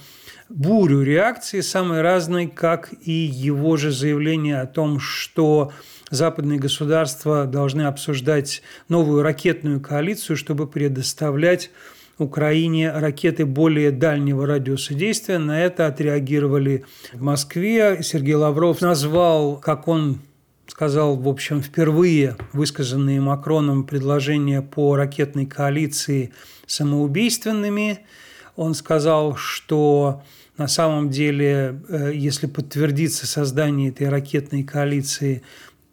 бурю 0.50 1.02
реакции, 1.04 1.62
самой 1.62 2.02
разной, 2.02 2.48
как 2.48 2.90
и 3.02 3.12
его 3.12 3.78
же 3.78 3.92
заявление 3.92 4.62
о 4.62 4.68
том, 4.68 5.00
что 5.00 5.72
западные 6.10 6.60
государства 6.60 7.46
должны 7.46 7.84
обсуждать 7.84 8.62
новую 8.88 9.22
ракетную 9.22 9.80
коалицию, 9.80 10.38
чтобы 10.38 10.68
предоставлять 10.68 11.70
Украине 12.18 12.92
ракеты 12.92 13.46
более 13.46 13.92
дальнего 13.92 14.46
радиуса 14.46 14.94
действия. 14.94 15.38
На 15.38 15.64
это 15.64 15.88
отреагировали 15.88 16.84
в 17.14 17.22
Москве. 17.22 18.00
Сергей 18.02 18.36
Лавров 18.36 18.82
назвал, 18.82 19.58
как 19.58 19.88
он 19.88 20.20
сказал, 20.70 21.16
в 21.18 21.28
общем, 21.28 21.62
впервые 21.62 22.38
высказанные 22.54 23.20
Макроном 23.20 23.86
предложения 23.86 24.62
по 24.62 24.96
ракетной 24.96 25.46
коалиции 25.46 26.32
самоубийственными. 26.66 28.00
Он 28.56 28.74
сказал, 28.74 29.36
что 29.36 30.24
на 30.58 30.68
самом 30.68 31.10
деле, 31.10 31.82
э, 31.88 32.12
если 32.14 32.48
подтвердится 32.48 33.26
создание 33.26 33.90
этой 33.90 34.10
ракетной 34.10 34.64
коалиции, 34.64 35.42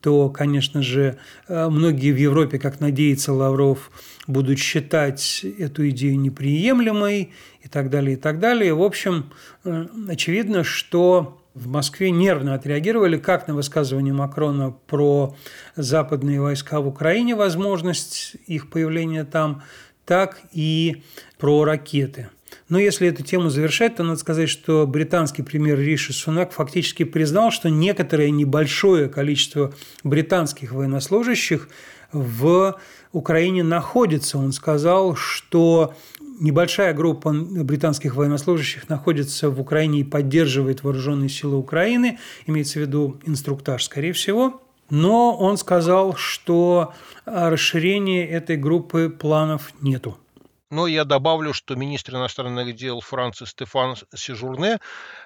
то, 0.01 0.29
конечно 0.29 0.83
же, 0.83 1.19
э, 1.49 1.69
многие 1.69 2.13
в 2.13 2.17
Европе, 2.17 2.59
как 2.59 2.81
надеется 2.81 3.33
Лавров, 3.33 3.91
будут 4.27 4.59
считать 4.59 5.45
эту 5.59 5.89
идею 5.89 6.19
неприемлемой 6.19 7.33
и 7.63 7.69
так 7.69 7.91
далее, 7.91 8.17
и 8.17 8.21
так 8.21 8.39
далее. 8.39 8.75
В 8.75 8.83
общем, 8.83 9.33
э, 9.65 9.87
очевидно, 10.09 10.65
что 10.65 11.43
в 11.57 11.69
Москве 11.69 12.11
нервно 12.11 12.55
отреагировали 12.55 13.17
как 13.17 13.49
на 13.49 13.55
высказывание 13.55 14.13
Макрона 14.13 14.73
про 14.87 15.35
западные 15.75 16.41
войска 16.41 16.81
в 16.81 16.87
Украине, 16.87 17.35
возможность 17.35 18.37
их 18.47 18.69
появления 18.69 19.25
там, 19.25 19.63
так 20.05 20.39
и 20.53 21.03
про 21.39 21.65
ракеты. 21.65 22.29
Но 22.69 22.79
если 22.79 23.09
эту 23.09 23.23
тему 23.23 23.49
завершать, 23.49 23.97
то 23.97 24.03
надо 24.03 24.19
сказать, 24.19 24.51
что 24.51 24.87
британский 24.87 25.43
премьер 25.43 25.79
Риши 25.79 26.13
Сунак 26.13 26.53
фактически 26.53 27.05
признал, 27.05 27.51
что 27.51 27.71
некоторое 27.71 28.31
небольшое 28.31 29.09
количество 29.09 29.73
британских 30.05 30.73
военнослужащих 30.73 31.69
в 32.17 32.77
Украине 33.13 33.63
находится. 33.63 34.39
Он 34.39 34.53
сказал, 34.53 35.17
что 35.17 35.95
небольшая 36.41 36.93
группа 36.95 37.33
британских 37.33 38.17
военнослужащих 38.17 38.89
находится 38.89 39.51
в 39.51 39.61
Украине 39.61 40.01
и 40.01 40.05
поддерживает 40.05 40.83
вооруженные 40.83 41.29
силы 41.29 41.57
Украины, 41.57 42.19
имеется 42.47 42.79
в 42.79 42.83
виду 42.83 43.21
инструктаж, 43.25 43.85
скорее 43.85 44.13
всего. 44.13 44.63
Но 44.91 45.37
он 45.37 45.57
сказал, 45.57 46.15
что 46.15 46.93
расширения 47.25 48.27
этой 48.27 48.57
группы 48.57 49.09
планов 49.09 49.73
нету. 49.81 50.17
Но 50.69 50.89
я 50.89 51.05
добавлю, 51.05 51.53
что 51.53 51.77
министр 51.77 52.17
иностранных 52.17 52.75
дел 52.75 53.01
Франции 53.01 53.45
Стефан 53.45 53.95
Сижурне 54.13 54.81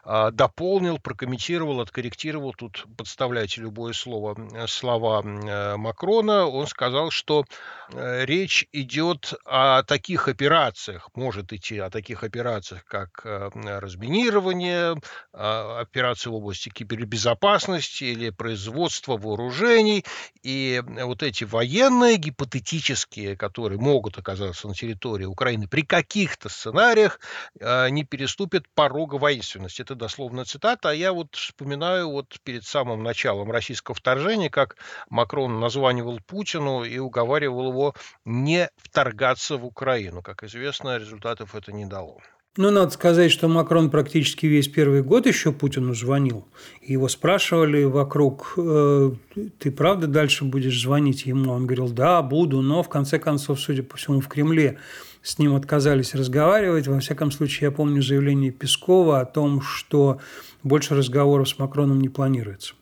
а, 0.04 0.30
дополнил, 0.30 0.98
прокомментировал, 0.98 1.80
откорректировал, 1.80 2.52
тут 2.52 2.84
подставляйте 2.98 3.62
любое 3.62 3.94
слово, 3.94 4.36
э, 4.52 4.66
слова 4.66 5.22
э, 5.24 5.76
Макрона. 5.78 6.46
Он 6.46 6.66
сказал, 6.66 7.10
что 7.10 7.46
э, 7.90 8.26
речь 8.26 8.66
идет 8.72 9.32
о 9.46 9.82
таких 9.82 10.28
операциях, 10.28 11.08
может 11.14 11.54
идти 11.54 11.78
о 11.78 11.88
таких 11.88 12.22
операциях, 12.22 12.84
как 12.84 13.22
разминирование, 13.24 14.94
а, 15.32 15.80
операции 15.80 16.28
в 16.28 16.34
области 16.34 16.68
кибербезопасности 16.68 18.04
или 18.04 18.28
производство 18.28 19.16
вооружений. 19.16 20.04
И 20.42 20.82
вот 20.86 21.22
эти 21.22 21.44
военные, 21.44 22.16
гипотетические, 22.16 23.36
которые 23.36 23.78
могут 23.78 24.18
оказаться 24.18 24.68
на 24.68 24.74
территории 24.74 25.29
Украины 25.30 25.68
при 25.68 25.82
каких-то 25.82 26.48
сценариях 26.48 27.20
э, 27.58 27.88
не 27.90 28.04
переступит 28.04 28.64
порога 28.74 29.16
воинственности. 29.16 29.82
Это 29.82 29.94
дословная 29.94 30.44
цитата. 30.44 30.90
А 30.90 30.94
я 30.94 31.12
вот 31.12 31.34
вспоминаю 31.34 32.10
вот 32.10 32.36
перед 32.44 32.64
самым 32.64 33.02
началом 33.02 33.50
российского 33.50 33.94
вторжения, 33.94 34.50
как 34.50 34.76
Макрон 35.08 35.60
названивал 35.60 36.20
Путину 36.26 36.84
и 36.84 36.98
уговаривал 36.98 37.70
его 37.70 37.94
не 38.24 38.68
вторгаться 38.76 39.56
в 39.56 39.64
Украину. 39.64 40.22
Как 40.22 40.42
известно, 40.44 40.98
результатов 40.98 41.54
это 41.54 41.72
не 41.72 41.86
дало. 41.86 42.20
Ну, 42.56 42.72
надо 42.72 42.90
сказать, 42.90 43.30
что 43.30 43.46
Макрон 43.46 43.90
практически 43.90 44.46
весь 44.46 44.66
первый 44.66 45.04
год 45.04 45.26
еще 45.26 45.52
Путину 45.52 45.94
звонил. 45.94 46.48
Его 46.82 47.06
спрашивали 47.06 47.84
вокруг, 47.84 48.54
э, 48.56 49.12
ты 49.60 49.70
правда 49.70 50.08
дальше 50.08 50.44
будешь 50.44 50.82
звонить 50.82 51.26
ему? 51.26 51.52
Он 51.52 51.66
говорил, 51.66 51.88
да, 51.90 52.20
буду, 52.22 52.60
но 52.60 52.82
в 52.82 52.88
конце 52.88 53.20
концов, 53.20 53.60
судя 53.60 53.84
по 53.84 53.96
всему, 53.96 54.20
в 54.20 54.26
Кремле 54.26 54.78
с 55.22 55.38
ним 55.38 55.54
отказались 55.54 56.14
разговаривать. 56.14 56.86
Во 56.86 56.98
всяком 57.00 57.30
случае, 57.30 57.66
я 57.66 57.70
помню 57.70 58.02
заявление 58.02 58.50
Пескова 58.50 59.20
о 59.20 59.24
том, 59.26 59.60
что 59.60 60.20
больше 60.62 60.94
разговоров 60.94 61.48
с 61.48 61.58
Макроном 61.58 62.00
не 62.00 62.08
планируется. 62.08 62.74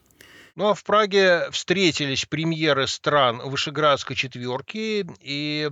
Ну 0.58 0.70
а 0.70 0.74
в 0.74 0.82
Праге 0.82 1.48
встретились 1.52 2.24
премьеры 2.24 2.88
стран 2.88 3.40
Вышеградской 3.44 4.16
четверки, 4.16 5.06
и 5.20 5.70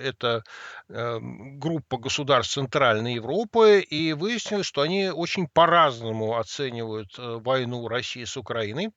это 0.00 0.44
э, 0.88 1.18
группа 1.20 1.98
государств 1.98 2.54
Центральной 2.54 3.14
Европы, 3.14 3.80
и 3.80 4.12
выяснилось, 4.12 4.66
что 4.66 4.82
они 4.82 5.10
очень 5.10 5.48
по-разному 5.48 6.38
оценивают 6.38 7.18
э, 7.18 7.40
войну 7.42 7.88
России 7.88 8.22
с 8.22 8.36
Украиной. 8.36 8.90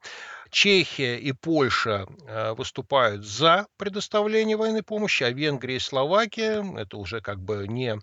Чехия 0.52 1.18
и 1.18 1.32
Польша 1.32 2.06
э, 2.28 2.54
выступают 2.54 3.26
за 3.26 3.66
предоставление 3.78 4.58
военной 4.58 4.84
помощи, 4.84 5.24
а 5.24 5.32
Венгрия 5.32 5.78
и 5.78 5.80
Словакия, 5.80 6.64
это 6.78 6.98
уже 6.98 7.20
как 7.20 7.40
бы 7.40 7.68
не 7.68 7.98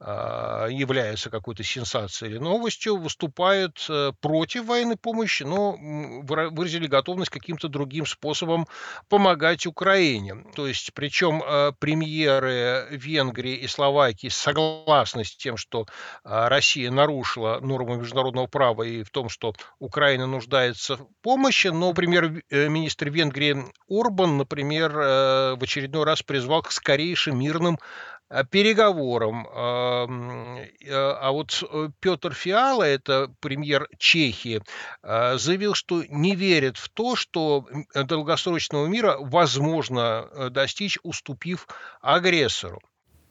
является 0.00 1.30
какой-то 1.30 1.62
сенсацией 1.62 2.32
или 2.32 2.38
новостью, 2.38 2.96
выступают 2.96 3.84
э, 3.88 4.12
против 4.20 4.66
военной 4.66 4.96
помощи, 4.96 5.44
но 5.44 5.76
выразили 6.22 6.86
готовность 6.86 7.30
каким-то 7.30 7.68
другим 7.68 8.06
способом 8.06 8.66
помогать 9.08 9.66
Украине. 9.66 10.44
То 10.54 10.66
есть, 10.66 10.92
причем 10.94 11.42
э, 11.42 11.72
премьеры 11.78 12.88
Венгрии 12.90 13.54
и 13.54 13.68
Словакии 13.68 14.28
согласны 14.28 15.24
с 15.24 15.36
тем, 15.36 15.56
что 15.56 15.86
а, 16.22 16.48
Россия 16.48 16.90
нарушила 16.90 17.60
нормы 17.60 17.96
международного 17.96 18.46
права 18.46 18.82
и 18.82 19.02
в 19.02 19.10
том, 19.10 19.28
что 19.28 19.54
Украина 19.78 20.26
нуждается 20.26 20.96
в 20.96 21.08
помощи, 21.22 21.68
но 21.68 21.92
премьер-министр 21.92 23.10
Венгрии 23.10 23.64
Орбан, 23.88 24.36
например, 24.38 24.96
э, 24.96 25.54
в 25.54 25.62
очередной 25.62 26.04
раз 26.04 26.22
призвал 26.22 26.62
к 26.62 26.72
скорейшим 26.72 27.38
мирным 27.38 27.78
Э, 28.23 28.23
переговорам. 28.50 29.46
Э, 29.46 30.66
а 30.90 31.30
вот 31.32 31.62
э, 31.62 31.88
Петр 32.00 32.34
Фиала, 32.34 32.82
это 32.82 33.30
премьер 33.40 33.88
Чехии, 33.98 34.62
заявил, 35.02 35.74
что 35.74 36.02
не 36.08 36.34
верит 36.34 36.76
в 36.76 36.88
то, 36.88 37.16
что 37.16 37.66
долгосрочного 37.94 38.86
мира 38.86 39.16
возможно 39.20 40.50
достичь, 40.50 40.98
уступив 41.02 41.66
агрессору. 42.00 42.80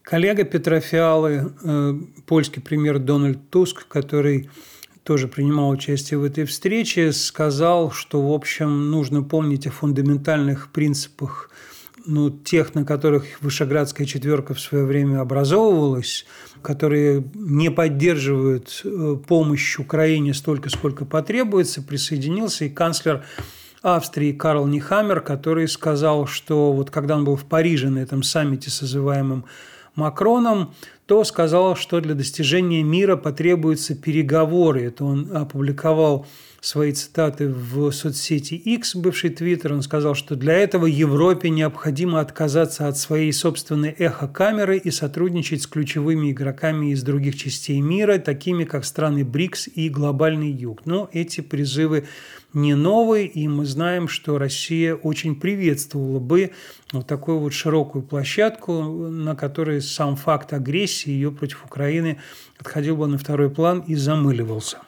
Коллега 0.02 0.44
Петра 0.44 0.80
Фиалы, 0.80 1.54
польский 2.28 2.62
премьер 2.62 3.00
Дональд 3.00 3.50
Туск, 3.50 3.88
который 3.88 4.50
тоже 5.04 5.28
принимал 5.28 5.70
участие 5.70 6.18
в 6.18 6.24
этой 6.24 6.46
встрече, 6.46 7.12
сказал, 7.12 7.92
что, 7.92 8.22
в 8.22 8.34
общем, 8.34 8.90
нужно 8.90 9.22
помнить 9.22 9.68
о 9.68 9.72
фундаментальных 9.72 10.72
принципах 10.72 11.50
ну, 12.06 12.30
тех, 12.30 12.76
на 12.76 12.86
которых 12.86 13.26
Вышеградская 13.42 14.06
четверка 14.06 14.54
в 14.54 14.60
свое 14.60 14.86
время 14.86 15.22
образовывалась, 15.22 16.26
которые 16.62 17.24
не 17.34 17.72
поддерживают 17.72 18.82
э, 18.84 19.18
помощь 19.28 19.78
Украине 19.80 20.34
столько, 20.34 20.70
сколько 20.70 21.06
потребуется, 21.06 21.82
присоединился 21.82 22.66
и 22.66 22.70
канцлер 22.70 23.24
Австрии 23.82 24.32
Карл 24.32 24.66
Нихаммер, 24.68 25.22
который 25.22 25.68
сказал, 25.68 26.26
что 26.26 26.72
вот 26.72 26.90
когда 26.90 27.16
он 27.16 27.26
был 27.26 27.36
в 27.36 27.46
Париже 27.46 27.90
на 27.90 28.00
этом 28.00 28.24
саммите, 28.24 28.70
созываемом 28.70 29.46
Макроном, 29.96 30.74
то 31.06 31.24
сказал, 31.24 31.76
что 31.76 32.00
для 32.00 32.16
достижения 32.16 32.82
мира 32.82 33.18
потребуются 33.18 33.96
переговоры. 33.96 34.84
Это 34.84 35.04
он 35.04 35.36
опубликовал 35.36 36.26
свои 36.62 36.94
цитаты 36.94 37.50
в 37.50 37.92
соцсети 37.92 38.54
X, 38.54 38.96
бывший 38.96 39.32
Твиттер, 39.32 39.74
он 39.74 39.82
сказал, 39.82 40.16
что 40.16 40.38
для 40.38 40.54
этого 40.54 40.86
Европе 40.86 41.50
необходимо 41.50 42.22
отказаться 42.22 42.88
от 42.88 42.98
своей 42.98 43.34
собственной 43.34 43.90
эхо-камеры 43.90 44.78
и 44.78 44.90
сотрудничать 44.90 45.62
с 45.62 45.68
ключевыми 45.68 46.32
игроками 46.32 46.92
из 46.92 47.04
других 47.04 47.36
частей 47.36 47.82
мира, 47.82 48.18
такими 48.18 48.64
как 48.64 48.86
страны 48.86 49.26
БРИКС 49.26 49.68
и 49.76 49.90
Глобальный 49.90 50.52
Юг. 50.52 50.86
Но 50.86 51.10
эти 51.12 51.42
призывы 51.42 52.06
не 52.54 52.76
новые, 52.76 53.28
и 53.28 53.48
мы 53.48 53.66
знаем, 53.66 54.08
что 54.08 54.38
Россия 54.38 54.96
очень 54.96 55.36
приветствовала 55.36 56.20
бы 56.20 56.52
вот 56.92 57.08
такую 57.08 57.40
вот 57.40 57.54
широкую 57.54 58.04
площадку, 58.04 58.82
на 58.84 59.36
которой 59.36 59.82
сам 59.82 60.16
факт 60.16 60.54
агрессии 60.54 61.10
ее 61.10 61.32
против 61.32 61.66
Украины 61.66 62.20
отходил 62.60 62.96
бы 62.96 63.08
на 63.08 63.18
второй 63.18 63.50
план 63.50 63.84
и 63.88 63.96
замыливался. 63.96 64.80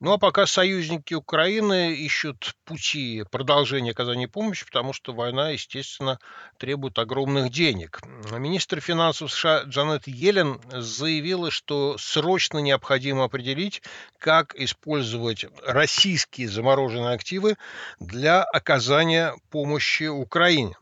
Ну 0.00 0.12
а 0.12 0.18
пока 0.18 0.44
союзники 0.44 1.14
Украины 1.14 1.94
ищут 1.94 2.54
пути 2.64 3.24
продолжения 3.30 3.92
оказания 3.92 4.26
помощи, 4.26 4.66
потому 4.66 4.92
что 4.92 5.12
война, 5.12 5.50
естественно, 5.50 6.18
требует 6.58 6.98
огромных 6.98 7.50
денег. 7.50 8.00
Министр 8.36 8.80
финансов 8.80 9.32
США 9.32 9.62
Джанет 9.62 10.06
Йеллен 10.08 10.60
заявила, 10.70 11.50
что 11.50 11.96
срочно 11.98 12.58
необходимо 12.58 13.24
определить, 13.24 13.82
как 14.18 14.54
использовать 14.56 15.46
российские 15.64 16.48
замороженные 16.48 17.14
активы 17.14 17.56
для 18.00 18.42
оказания 18.42 19.34
помощи 19.50 20.04
Украине 20.04 20.74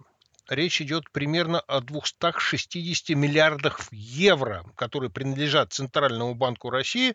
речь 0.54 0.80
идет 0.80 1.10
примерно 1.10 1.60
о 1.60 1.80
260 1.80 3.16
миллиардах 3.16 3.80
евро, 3.90 4.64
которые 4.76 5.10
принадлежат 5.10 5.72
Центральному 5.72 6.34
банку 6.34 6.70
России, 6.70 7.14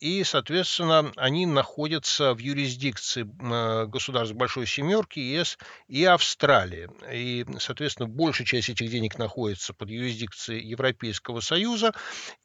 и, 0.00 0.24
соответственно, 0.24 1.12
они 1.16 1.46
находятся 1.46 2.34
в 2.34 2.38
юрисдикции 2.38 3.22
э, 3.22 3.86
государств 3.86 4.34
Большой 4.34 4.66
Семерки, 4.66 5.20
ЕС 5.20 5.58
и 5.86 6.04
Австралии. 6.04 6.88
И, 7.12 7.46
соответственно, 7.60 8.08
большая 8.08 8.46
часть 8.46 8.68
этих 8.68 8.90
денег 8.90 9.16
находится 9.18 9.72
под 9.74 9.90
юрисдикцией 9.90 10.66
Европейского 10.66 11.38
Союза. 11.40 11.92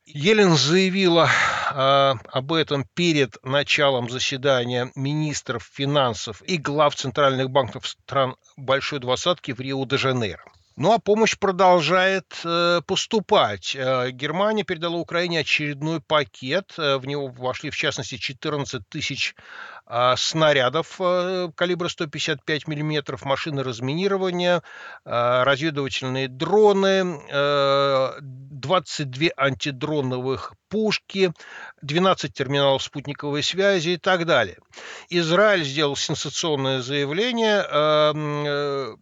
Елен 0.05 0.55
заявила 0.55 1.27
э, 1.27 2.13
об 2.31 2.53
этом 2.53 2.85
перед 2.93 3.43
началом 3.43 4.09
заседания 4.09 4.91
министров 4.95 5.67
финансов 5.73 6.43
и 6.43 6.57
глав 6.57 6.95
центральных 6.95 7.49
банков 7.49 7.87
стран 7.87 8.35
Большой 8.55 8.99
Двадцатки 8.99 9.51
в 9.51 9.59
Рио-де-Жанейро. 9.59 10.26
Ну 10.77 10.93
а 10.93 10.99
помощь 10.99 11.35
продолжает 11.35 12.39
э, 12.45 12.81
поступать. 12.85 13.75
Э, 13.75 14.11
Германия 14.11 14.63
передала 14.63 14.97
Украине 14.97 15.39
очередной 15.39 16.01
пакет. 16.01 16.75
Э, 16.77 16.97
в 16.97 17.07
него 17.07 17.29
вошли, 17.29 17.71
в 17.71 17.75
частности, 17.75 18.17
14 18.17 18.87
тысяч 18.87 19.33
э, 19.87 20.13
снарядов 20.15 20.97
э, 20.99 21.49
калибра 21.55 21.87
155 21.87 22.67
миллиметров, 22.67 23.25
машины 23.25 23.63
разминирования, 23.63 24.61
э, 25.03 25.43
разведывательные 25.43 26.27
дроны, 26.27 27.21
э, 27.27 28.11
22 28.21 29.29
антидроновых 29.35 30.53
пушки, 30.69 31.33
12 31.81 32.33
терминалов 32.35 32.83
спутниковой 32.83 33.41
связи 33.41 33.89
и 33.89 33.97
так 33.97 34.27
далее. 34.27 34.59
Израиль 35.09 35.63
сделал 35.63 35.95
сенсационное 35.95 36.81
заявление. 36.81 37.65
Э, 37.67 38.13
э, 38.15 38.95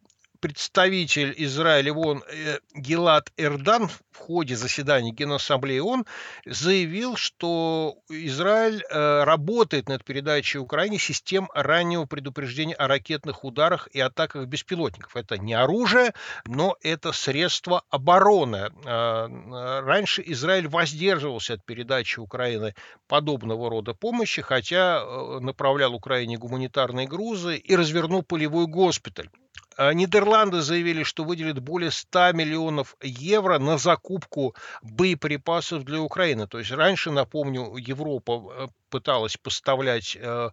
представитель 0.45 1.34
Израиля 1.38 1.91
ООН 1.91 2.23
э, 2.29 2.60
Гилат 2.75 3.31
Эрдан 3.36 3.88
в 3.88 4.17
ходе 4.17 4.55
заседания 4.55 5.10
Генассамблеи 5.10 5.79
ООН 5.79 6.05
заявил, 6.45 7.15
что 7.15 7.95
Израиль 8.10 8.84
э, 8.84 9.23
работает 9.23 9.89
над 9.89 10.03
передачей 10.03 10.60
Украине 10.60 10.99
систем 10.99 11.49
раннего 11.55 12.05
предупреждения 12.05 12.75
о 12.75 12.88
ракетных 12.88 13.43
ударах 13.43 13.88
и 13.88 13.99
атаках 13.99 14.45
беспилотников. 14.45 15.15
Это 15.15 15.39
не 15.39 15.55
оружие, 15.55 16.13
но 16.45 16.77
это 16.84 17.12
средство 17.12 17.81
обороны. 17.89 18.69
Э, 18.86 19.79
раньше 19.81 20.21
Израиль 20.27 20.67
воздерживался 20.67 21.55
от 21.55 21.65
передачи 21.65 22.19
Украины 22.19 22.75
подобного 23.08 23.71
рода 23.71 23.95
помощи, 23.95 24.43
хотя 24.43 25.03
направлял 25.39 25.95
Украине 25.95 26.38
гуманитарные 26.38 27.08
грузы 27.08 27.58
и 27.58 27.75
развернул 27.75 28.21
полевой 28.21 28.67
госпиталь. 28.67 29.31
А 29.77 29.93
Нидерланды 29.93 30.61
заявили, 30.61 31.03
что 31.03 31.23
выделят 31.23 31.59
более 31.59 31.91
100 31.91 32.31
миллионов 32.33 32.95
евро 33.01 33.59
на 33.59 33.77
закупку 33.77 34.55
боеприпасов 34.81 35.83
для 35.83 35.99
Украины. 36.01 36.47
То 36.47 36.59
есть 36.59 36.71
раньше, 36.71 37.11
напомню, 37.11 37.75
Европа 37.75 38.53
э, 38.53 38.67
пыталась 38.95 39.36
поставлять 39.36 40.15
э, 40.15 40.49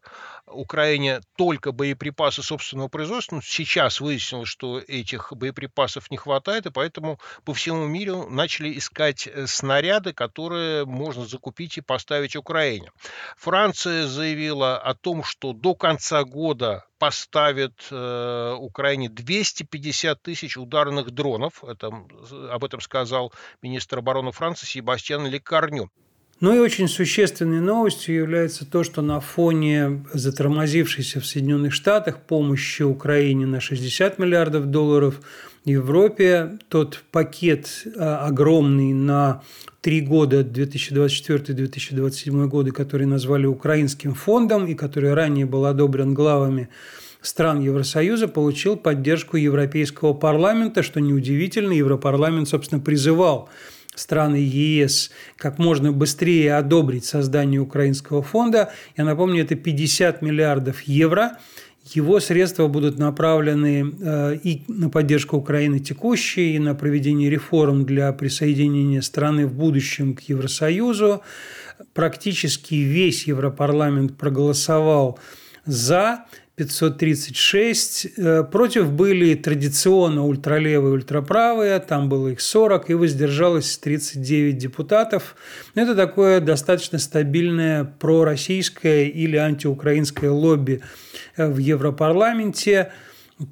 Украине 0.47 1.21
только 1.37 1.71
боеприпасы 1.71 2.43
собственного 2.43 2.89
производства. 2.89 3.37
Но 3.37 3.41
сейчас 3.41 4.01
выяснилось, 4.01 4.49
что 4.49 4.81
этих 4.81 5.33
боеприпасов 5.33 6.11
не 6.11 6.17
хватает, 6.17 6.67
и 6.67 6.71
поэтому 6.71 7.21
по 7.45 7.55
всему 7.55 7.87
миру 7.87 8.29
начали 8.29 8.77
искать 8.77 9.29
э, 9.29 9.47
снаряды, 9.47 10.13
которые 10.13 10.85
можно 10.87 11.25
закупить 11.25 11.79
и 11.79 11.83
поставить 11.83 12.35
Украине. 12.35 12.91
Франция 13.37 14.09
заявила 14.09 14.77
о 14.77 14.95
том, 14.95 15.23
что 15.23 15.53
до 15.53 15.77
конца 15.77 16.25
года 16.25 16.85
поставит 16.99 17.75
э, 17.93 18.57
Украине 18.59 19.09
250 19.09 20.21
тысяч 20.21 20.57
ударных 20.57 21.13
дронов. 21.13 21.63
Это, 21.63 21.93
об 22.51 22.65
этом 22.65 22.81
сказал 22.81 23.33
министр 23.63 23.99
обороны 23.99 24.33
Франции 24.33 24.67
Себастьян 24.67 25.25
Лекарню. 25.29 25.93
Ну 26.43 26.55
и 26.57 26.59
очень 26.59 26.89
существенной 26.89 27.61
новостью 27.61 28.17
является 28.17 28.69
то, 28.69 28.83
что 28.83 29.01
на 29.01 29.21
фоне 29.21 30.05
затормозившейся 30.13 31.21
в 31.21 31.25
Соединенных 31.25 31.73
Штатах 31.73 32.19
помощи 32.19 32.83
Украине 32.83 33.47
на 33.47 33.61
60 33.61 34.19
миллиардов 34.19 34.67
долларов 34.67 35.21
Европе 35.65 36.59
тот 36.69 37.05
пакет 37.13 37.87
а, 37.97 38.27
огромный 38.27 38.93
на 38.93 39.43
три 39.83 40.01
года, 40.01 40.41
2024-2027 40.41 42.49
годы, 42.49 42.73
который 42.73 43.07
назвали 43.07 43.47
Украинским 43.47 44.15
фондом 44.15 44.67
и 44.67 44.75
который 44.75 45.15
ранее 45.15 45.47
был 45.47 45.65
одобрен 45.65 46.13
главами 46.13 46.71
стран 47.21 47.61
Евросоюза, 47.61 48.27
получил 48.27 48.77
поддержку 48.77 49.37
Европейского 49.37 50.13
парламента, 50.13 50.83
что 50.83 51.01
неудивительно, 51.01 51.71
Европарламент, 51.71 52.49
собственно, 52.49 52.81
призывал 52.81 53.49
страны 53.95 54.37
ЕС 54.37 55.11
как 55.37 55.59
можно 55.59 55.93
быстрее 55.93 56.57
одобрить 56.57 57.05
создание 57.05 57.61
украинского 57.61 58.23
фонда. 58.23 58.73
Я 58.97 59.05
напомню, 59.05 59.43
это 59.43 59.55
50 59.55 60.23
миллиардов 60.23 60.83
евро. 60.83 61.39
Его 61.95 62.21
средства 62.21 62.69
будут 62.69 62.99
направлены 62.99 63.93
э, 64.01 64.37
и 64.45 64.63
на 64.69 64.89
поддержку 64.89 65.37
Украины 65.37 65.81
текущей, 65.81 66.55
и 66.55 66.59
на 66.61 66.75
проведение 66.75 67.29
реформ 67.29 67.85
для 67.85 68.13
присоединения 68.13 69.03
страны 69.03 69.47
в 69.47 69.55
будущем 69.55 70.15
к 70.15 70.21
Евросоюзу. 70.21 71.23
Практически 71.93 72.75
весь 72.75 73.27
Европарламент 73.27 74.17
проголосовал 74.17 75.19
за. 75.67 76.25
536. 76.57 78.07
Э, 78.19 78.45
против 78.45 78.93
были 78.93 79.35
традиционно 79.35 80.27
ультралевые 80.27 80.93
и 80.93 80.97
ультраправые, 80.97 81.79
там 81.81 82.09
было 82.11 82.29
их 82.29 82.41
40, 82.41 82.91
и 82.91 82.95
воздержалось 82.95 83.79
39 83.79 84.59
депутатов. 84.59 85.35
Это 85.75 85.95
такое 85.95 86.41
достаточно 86.41 86.99
стабильное 86.99 87.85
пророссийское 87.85 89.05
или 89.05 89.37
антиукраинское 89.37 90.31
лобби 90.31 90.83
э, 91.37 91.49
в 91.49 91.57
Европарламенте. 91.57 92.93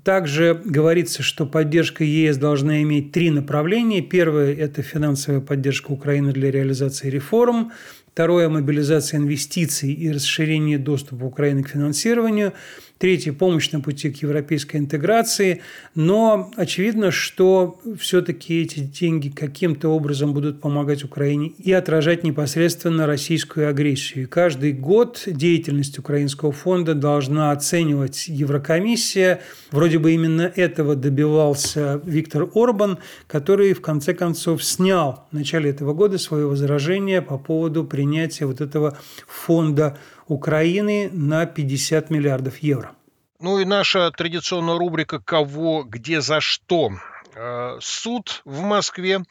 Также 0.05 0.61
говорится, 0.63 1.23
что 1.23 1.47
поддержка 1.47 2.05
ЕС 2.05 2.37
должна 2.37 2.83
иметь 2.83 3.13
три 3.13 3.31
направления. 3.31 4.03
Первое– 4.03 4.55
это 4.57 4.83
финансовая 4.83 5.41
поддержка 5.41 5.91
Украины 5.91 6.33
для 6.33 6.51
реализации 6.51 7.09
реформ. 7.09 7.73
Второе– 8.13 8.49
мобилизация 8.51 9.19
инвестиций 9.19 9.93
и 9.93 10.13
расширение 10.13 10.79
доступа 10.79 11.25
Украины 11.25 11.63
к 11.63 11.71
финансированию– 11.71 12.53
Третье– 13.01 13.33
помощь 13.39 13.71
на 13.71 13.81
пути 13.81 14.11
к 14.11 14.21
европейской 14.21 14.77
интеграции. 14.77 15.63
Но 15.95 16.51
очевидно, 16.57 17.11
что 17.11 17.81
все-таки 17.99 18.61
эти 18.61 18.81
деньги 18.81 19.31
каким-то 19.31 19.89
образом 19.89 20.35
будут 20.35 20.61
помогать 20.61 21.03
Украине 21.03 21.49
и 21.49 21.73
отражать 21.73 22.25
непосредственно 22.25 23.07
российскую 23.07 23.71
агрессию. 23.71 24.25
И 24.25 24.27
каждый 24.27 24.73
год 24.73 25.23
деятельность 25.25 25.99
Украинского 25.99 26.53
фонда 26.53 26.93
должна 26.93 27.53
оценивать 27.53 28.29
Еврокомиссия. 28.29 29.41
Вроде 29.71 29.99
бы 29.99 30.13
именно 30.13 30.53
этого 30.55 30.95
добивался 30.95 32.03
Виктор 32.05 32.51
Орбан, 32.55 32.99
который 33.27 33.73
в 33.73 33.81
конце 33.81 34.13
концов 34.13 34.63
снял 34.63 35.27
в 35.33 35.35
начале 35.35 35.71
этого 35.71 35.95
года 35.95 36.19
свое 36.19 36.47
возражение 36.47 37.23
по 37.23 37.39
поводу 37.39 37.83
принятия 37.83 38.45
вот 38.45 38.61
этого 38.61 38.99
фонда 39.27 39.97
Украины 40.31 41.11
на 41.11 41.45
50 41.45 42.09
миллиардов 42.09 42.59
евро. 42.59 42.93
Ну 43.41 43.59
и 43.59 43.65
наша 43.65 44.13
традиционная 44.13 44.79
рубрика 44.79 45.19
«Кого, 45.19 45.83
где, 45.83 46.21
за 46.21 46.41
что». 46.41 46.93
Э, 47.35 47.79
суд 47.81 48.43
в 48.45 48.61
Москве 48.61 49.25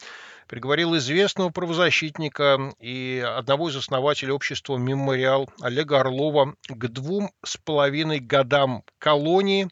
приговорил 0.46 0.94
известного 0.98 1.48
правозащитника 1.48 2.74
и 2.80 3.24
одного 3.26 3.70
из 3.70 3.76
основателей 3.76 4.32
общества 4.32 4.76
«Мемориал» 4.76 5.48
Олега 5.62 6.00
Орлова 6.00 6.54
к 6.68 6.88
двум 6.88 7.30
с 7.42 7.56
половиной 7.56 8.18
годам 8.18 8.84
колонии. 8.98 9.68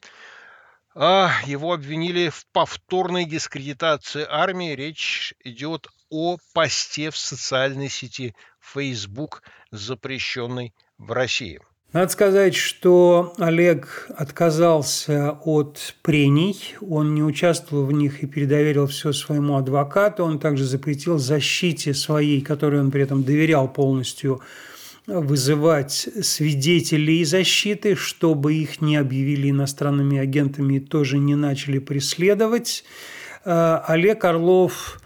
А 0.95 1.31
его 1.45 1.73
обвинили 1.73 2.29
в 2.29 2.47
повторной 2.51 3.25
дискредитации 3.25 4.25
армии. 4.27 4.73
Речь 4.73 5.35
идет 5.43 5.89
о 6.09 6.37
посте 6.53 7.11
в 7.11 7.17
социальной 7.17 7.89
сети 7.89 8.35
Facebook, 8.59 9.43
запрещенной 9.71 10.73
в 10.97 11.11
России. 11.11 11.59
Надо 11.91 12.11
сказать, 12.11 12.53
что 12.53 13.33
Олег 13.39 14.07
отказался 14.15 15.39
от 15.43 15.95
прений, 16.03 16.75
он 16.81 17.15
не 17.15 17.23
участвовал 17.23 17.85
в 17.85 17.91
них 17.91 18.21
и 18.21 18.27
передоверил 18.27 18.85
все 18.85 19.11
своему 19.11 19.55
адвокату, 19.57 20.23
он 20.23 20.37
также 20.37 20.65
запретил 20.65 21.17
защите 21.17 21.95
своей, 21.95 22.41
которой 22.41 22.79
он 22.79 22.91
при 22.91 23.01
этом 23.01 23.23
доверял 23.23 23.67
полностью, 23.67 24.39
вызывать 25.07 26.07
свидетелей 26.21 27.23
защиты, 27.25 27.95
чтобы 27.95 28.53
их 28.53 28.81
не 28.81 28.95
объявили 28.95 29.49
иностранными 29.49 30.19
агентами 30.19 30.75
и 30.75 30.79
тоже 30.79 31.17
не 31.17 31.35
начали 31.35 31.79
преследовать. 31.79 32.83
Э, 33.45 33.81
Олег 33.87 34.23
Орлов 34.25 35.01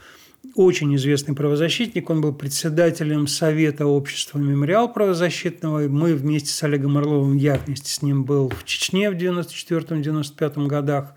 очень 0.55 0.95
известный 0.95 1.33
правозащитник, 1.33 2.09
он 2.09 2.21
был 2.21 2.33
председателем 2.33 3.27
Совета 3.27 3.85
общества 3.85 4.37
«Мемориал» 4.37 4.91
правозащитного. 4.91 5.87
Мы 5.87 6.15
вместе 6.15 6.49
с 6.49 6.63
Олегом 6.63 6.97
Орловым, 6.97 7.37
я 7.37 7.55
вместе 7.55 7.91
с 7.91 8.01
ним 8.01 8.23
был 8.23 8.49
в 8.49 8.63
Чечне 8.65 9.09
в 9.09 9.15
94-95 9.15 10.67
годах. 10.67 11.15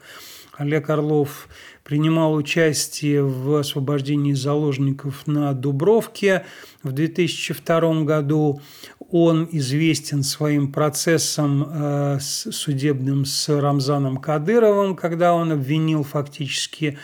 Олег 0.56 0.88
Орлов 0.88 1.48
принимал 1.84 2.34
участие 2.34 3.22
в 3.22 3.56
освобождении 3.56 4.32
заложников 4.32 5.26
на 5.26 5.52
Дубровке 5.52 6.46
в 6.82 6.92
2002 6.92 8.04
году. 8.04 8.62
Он 9.10 9.46
известен 9.52 10.22
своим 10.22 10.72
процессом 10.72 11.68
э, 11.68 12.18
судебным 12.20 13.24
с 13.24 13.48
Рамзаном 13.48 14.16
Кадыровым, 14.16 14.96
когда 14.96 15.34
он 15.34 15.52
обвинил 15.52 16.02
фактически 16.02 16.98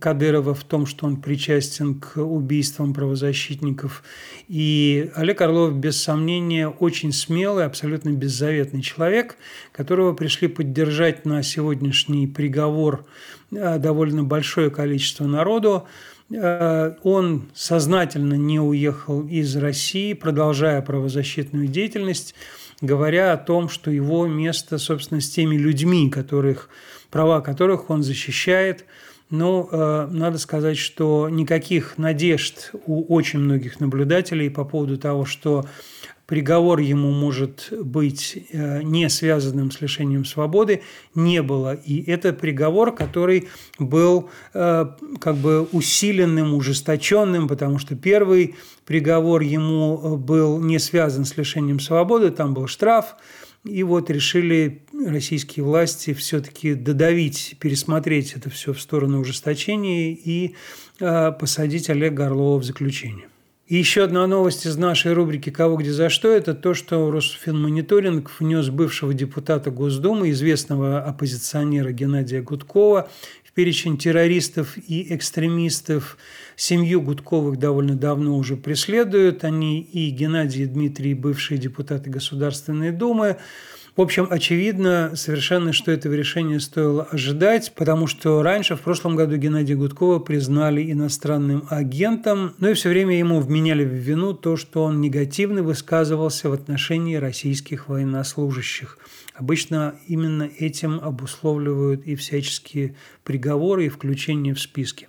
Кадырова 0.00 0.52
в 0.52 0.64
том, 0.64 0.84
что 0.84 1.06
он 1.06 1.20
причастен 1.20 1.94
к 1.94 2.20
убийствам 2.20 2.92
правозащитников. 2.92 4.02
И 4.48 5.10
Олег 5.14 5.40
Орлов, 5.40 5.74
без 5.74 6.02
сомнения, 6.02 6.68
очень 6.68 7.12
смелый, 7.12 7.64
абсолютно 7.64 8.10
беззаветный 8.10 8.82
человек, 8.82 9.36
которого 9.70 10.12
пришли 10.12 10.48
поддержать 10.48 11.24
на 11.24 11.40
сегодняшний 11.44 12.26
приговор 12.26 13.06
э, 13.52 13.78
довольно 13.78 14.24
большое 14.24 14.70
количество 14.70 15.24
народу. 15.24 15.86
Э, 16.34 16.94
он 17.04 17.44
сознательно 17.54 18.34
не 18.34 18.58
уехал 18.58 19.24
из 19.28 19.54
России, 19.54 20.14
продолжая 20.14 20.82
правозащитную 20.82 21.68
деятельность, 21.68 22.34
говоря 22.80 23.32
о 23.32 23.36
том, 23.36 23.68
что 23.68 23.92
его 23.92 24.26
место, 24.26 24.78
собственно, 24.78 25.20
с 25.20 25.30
теми 25.30 25.56
людьми, 25.56 26.10
которых, 26.10 26.70
права 27.08 27.40
которых 27.40 27.88
он 27.88 28.02
защищает– 28.02 28.84
но 29.30 29.68
э, 29.70 30.08
надо 30.10 30.38
сказать, 30.38 30.78
что 30.78 31.28
никаких 31.28 31.98
надежд 31.98 32.72
у 32.86 33.14
очень 33.14 33.40
многих 33.40 33.80
наблюдателей 33.80 34.50
по 34.50 34.64
поводу 34.64 34.98
того, 34.98 35.24
что 35.24 35.64
приговор 36.26 36.80
ему 36.80 37.12
может 37.12 37.68
быть 37.80 38.46
э, 38.52 38.82
не 38.82 39.08
связанным 39.08 39.70
с 39.70 39.80
лишением 39.80 40.24
свободы, 40.24 40.82
не 41.14 41.40
было. 41.42 41.74
И 41.74 42.02
это 42.10 42.32
приговор, 42.32 42.94
который 42.94 43.48
был 43.78 44.28
э, 44.52 44.86
как 45.20 45.36
бы 45.36 45.62
усиленным, 45.72 46.54
ужесточенным, 46.54 47.48
потому 47.48 47.78
что 47.78 47.94
первый 47.94 48.56
приговор 48.84 49.40
ему 49.40 50.00
э, 50.02 50.16
был 50.16 50.60
не 50.60 50.78
связан 50.78 51.24
с 51.24 51.36
лишением 51.36 51.80
свободы, 51.80 52.30
там 52.30 52.54
был 52.54 52.66
штраф, 52.66 53.16
и 53.66 53.82
вот 53.82 54.10
решили 54.10 54.82
российские 54.92 55.64
власти 55.64 56.14
все-таки 56.14 56.74
додавить, 56.74 57.56
пересмотреть 57.60 58.34
это 58.34 58.50
все 58.50 58.72
в 58.72 58.80
сторону 58.80 59.20
ужесточения 59.20 60.12
и 60.12 60.54
э, 61.00 61.32
посадить 61.32 61.90
Олега 61.90 62.26
Орлова 62.26 62.58
в 62.58 62.64
заключение. 62.64 63.28
И 63.66 63.74
еще 63.74 64.04
одна 64.04 64.24
новость 64.28 64.64
из 64.64 64.76
нашей 64.76 65.12
рубрики 65.12 65.50
«Кого, 65.50 65.76
где, 65.76 65.92
за 65.92 66.08
что»– 66.08 66.28
это 66.30 66.54
то, 66.54 66.72
что 66.72 67.10
Росфинмониторинг 67.10 68.30
внес 68.38 68.68
бывшего 68.68 69.12
депутата 69.12 69.72
Госдумы, 69.72 70.30
известного 70.30 71.00
оппозиционера 71.00 71.90
Геннадия 71.90 72.42
Гудкова 72.42 73.10
перечень 73.56 73.96
террористов 73.96 74.76
и 74.76 75.14
экстремистов. 75.14 76.18
Семью 76.56 77.00
Гудковых 77.00 77.58
довольно 77.58 77.94
давно 77.94 78.36
уже 78.36 78.54
преследуют. 78.54 79.44
Они 79.44 79.80
и 79.80 80.10
Геннадий 80.10 80.64
и 80.64 80.66
Дмитрий, 80.66 81.14
бывшие 81.14 81.56
депутаты 81.56 82.10
Государственной 82.10 82.92
Думы. 82.92 83.38
В 83.96 84.02
общем, 84.02 84.28
очевидно 84.28 85.12
совершенно, 85.14 85.72
что 85.72 85.90
этого 85.90 86.12
решения 86.12 86.60
стоило 86.60 87.04
ожидать, 87.04 87.72
потому 87.74 88.06
что 88.06 88.42
раньше, 88.42 88.76
в 88.76 88.82
прошлом 88.82 89.16
году, 89.16 89.38
Геннадия 89.38 89.74
Гудкова 89.74 90.18
признали 90.18 90.92
иностранным 90.92 91.66
агентом, 91.70 92.52
но 92.58 92.68
и 92.68 92.74
все 92.74 92.90
время 92.90 93.18
ему 93.18 93.40
вменяли 93.40 93.86
в 93.86 93.94
вину 93.94 94.34
то, 94.34 94.58
что 94.58 94.82
он 94.82 95.00
негативно 95.00 95.62
высказывался 95.62 96.50
в 96.50 96.52
отношении 96.52 97.14
российских 97.14 97.88
военнослужащих. 97.88 98.98
Обычно 99.34 99.94
именно 100.06 100.42
этим 100.58 101.00
обусловливают 101.02 102.04
и 102.04 102.16
всяческие 102.16 102.96
приговоры 103.24 103.86
и 103.86 103.88
включение 103.88 104.52
в 104.52 104.60
списки. 104.60 105.08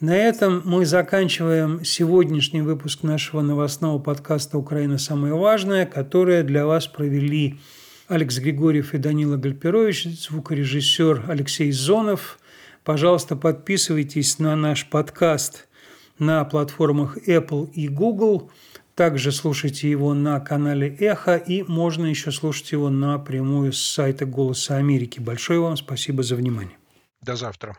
На 0.00 0.14
этом 0.14 0.60
мы 0.66 0.84
заканчиваем 0.84 1.82
сегодняшний 1.82 2.60
выпуск 2.60 3.04
нашего 3.04 3.40
новостного 3.40 3.98
подкаста 3.98 4.58
«Украина. 4.58 4.98
Самое 4.98 5.32
важное», 5.32 5.86
которое 5.86 6.42
для 6.42 6.66
вас 6.66 6.86
провели 6.86 7.58
Алекс 8.12 8.38
Григорьев 8.38 8.92
и 8.92 8.98
Данила 8.98 9.38
Гальперович, 9.38 10.04
звукорежиссер 10.04 11.30
Алексей 11.30 11.72
Зонов. 11.72 12.38
Пожалуйста, 12.84 13.36
подписывайтесь 13.36 14.38
на 14.38 14.54
наш 14.54 14.90
подкаст 14.90 15.66
на 16.18 16.44
платформах 16.44 17.16
Apple 17.26 17.70
и 17.72 17.88
Google. 17.88 18.50
Также 18.94 19.32
слушайте 19.32 19.90
его 19.90 20.12
на 20.12 20.40
канале 20.40 20.94
Эхо 20.94 21.36
и 21.36 21.62
можно 21.62 22.04
еще 22.04 22.32
слушать 22.32 22.72
его 22.72 22.90
напрямую 22.90 23.72
с 23.72 23.80
сайта 23.80 24.26
Голоса 24.26 24.76
Америки. 24.76 25.18
Большое 25.18 25.60
вам 25.60 25.78
спасибо 25.78 26.22
за 26.22 26.36
внимание. 26.36 26.76
До 27.22 27.34
завтра. 27.34 27.78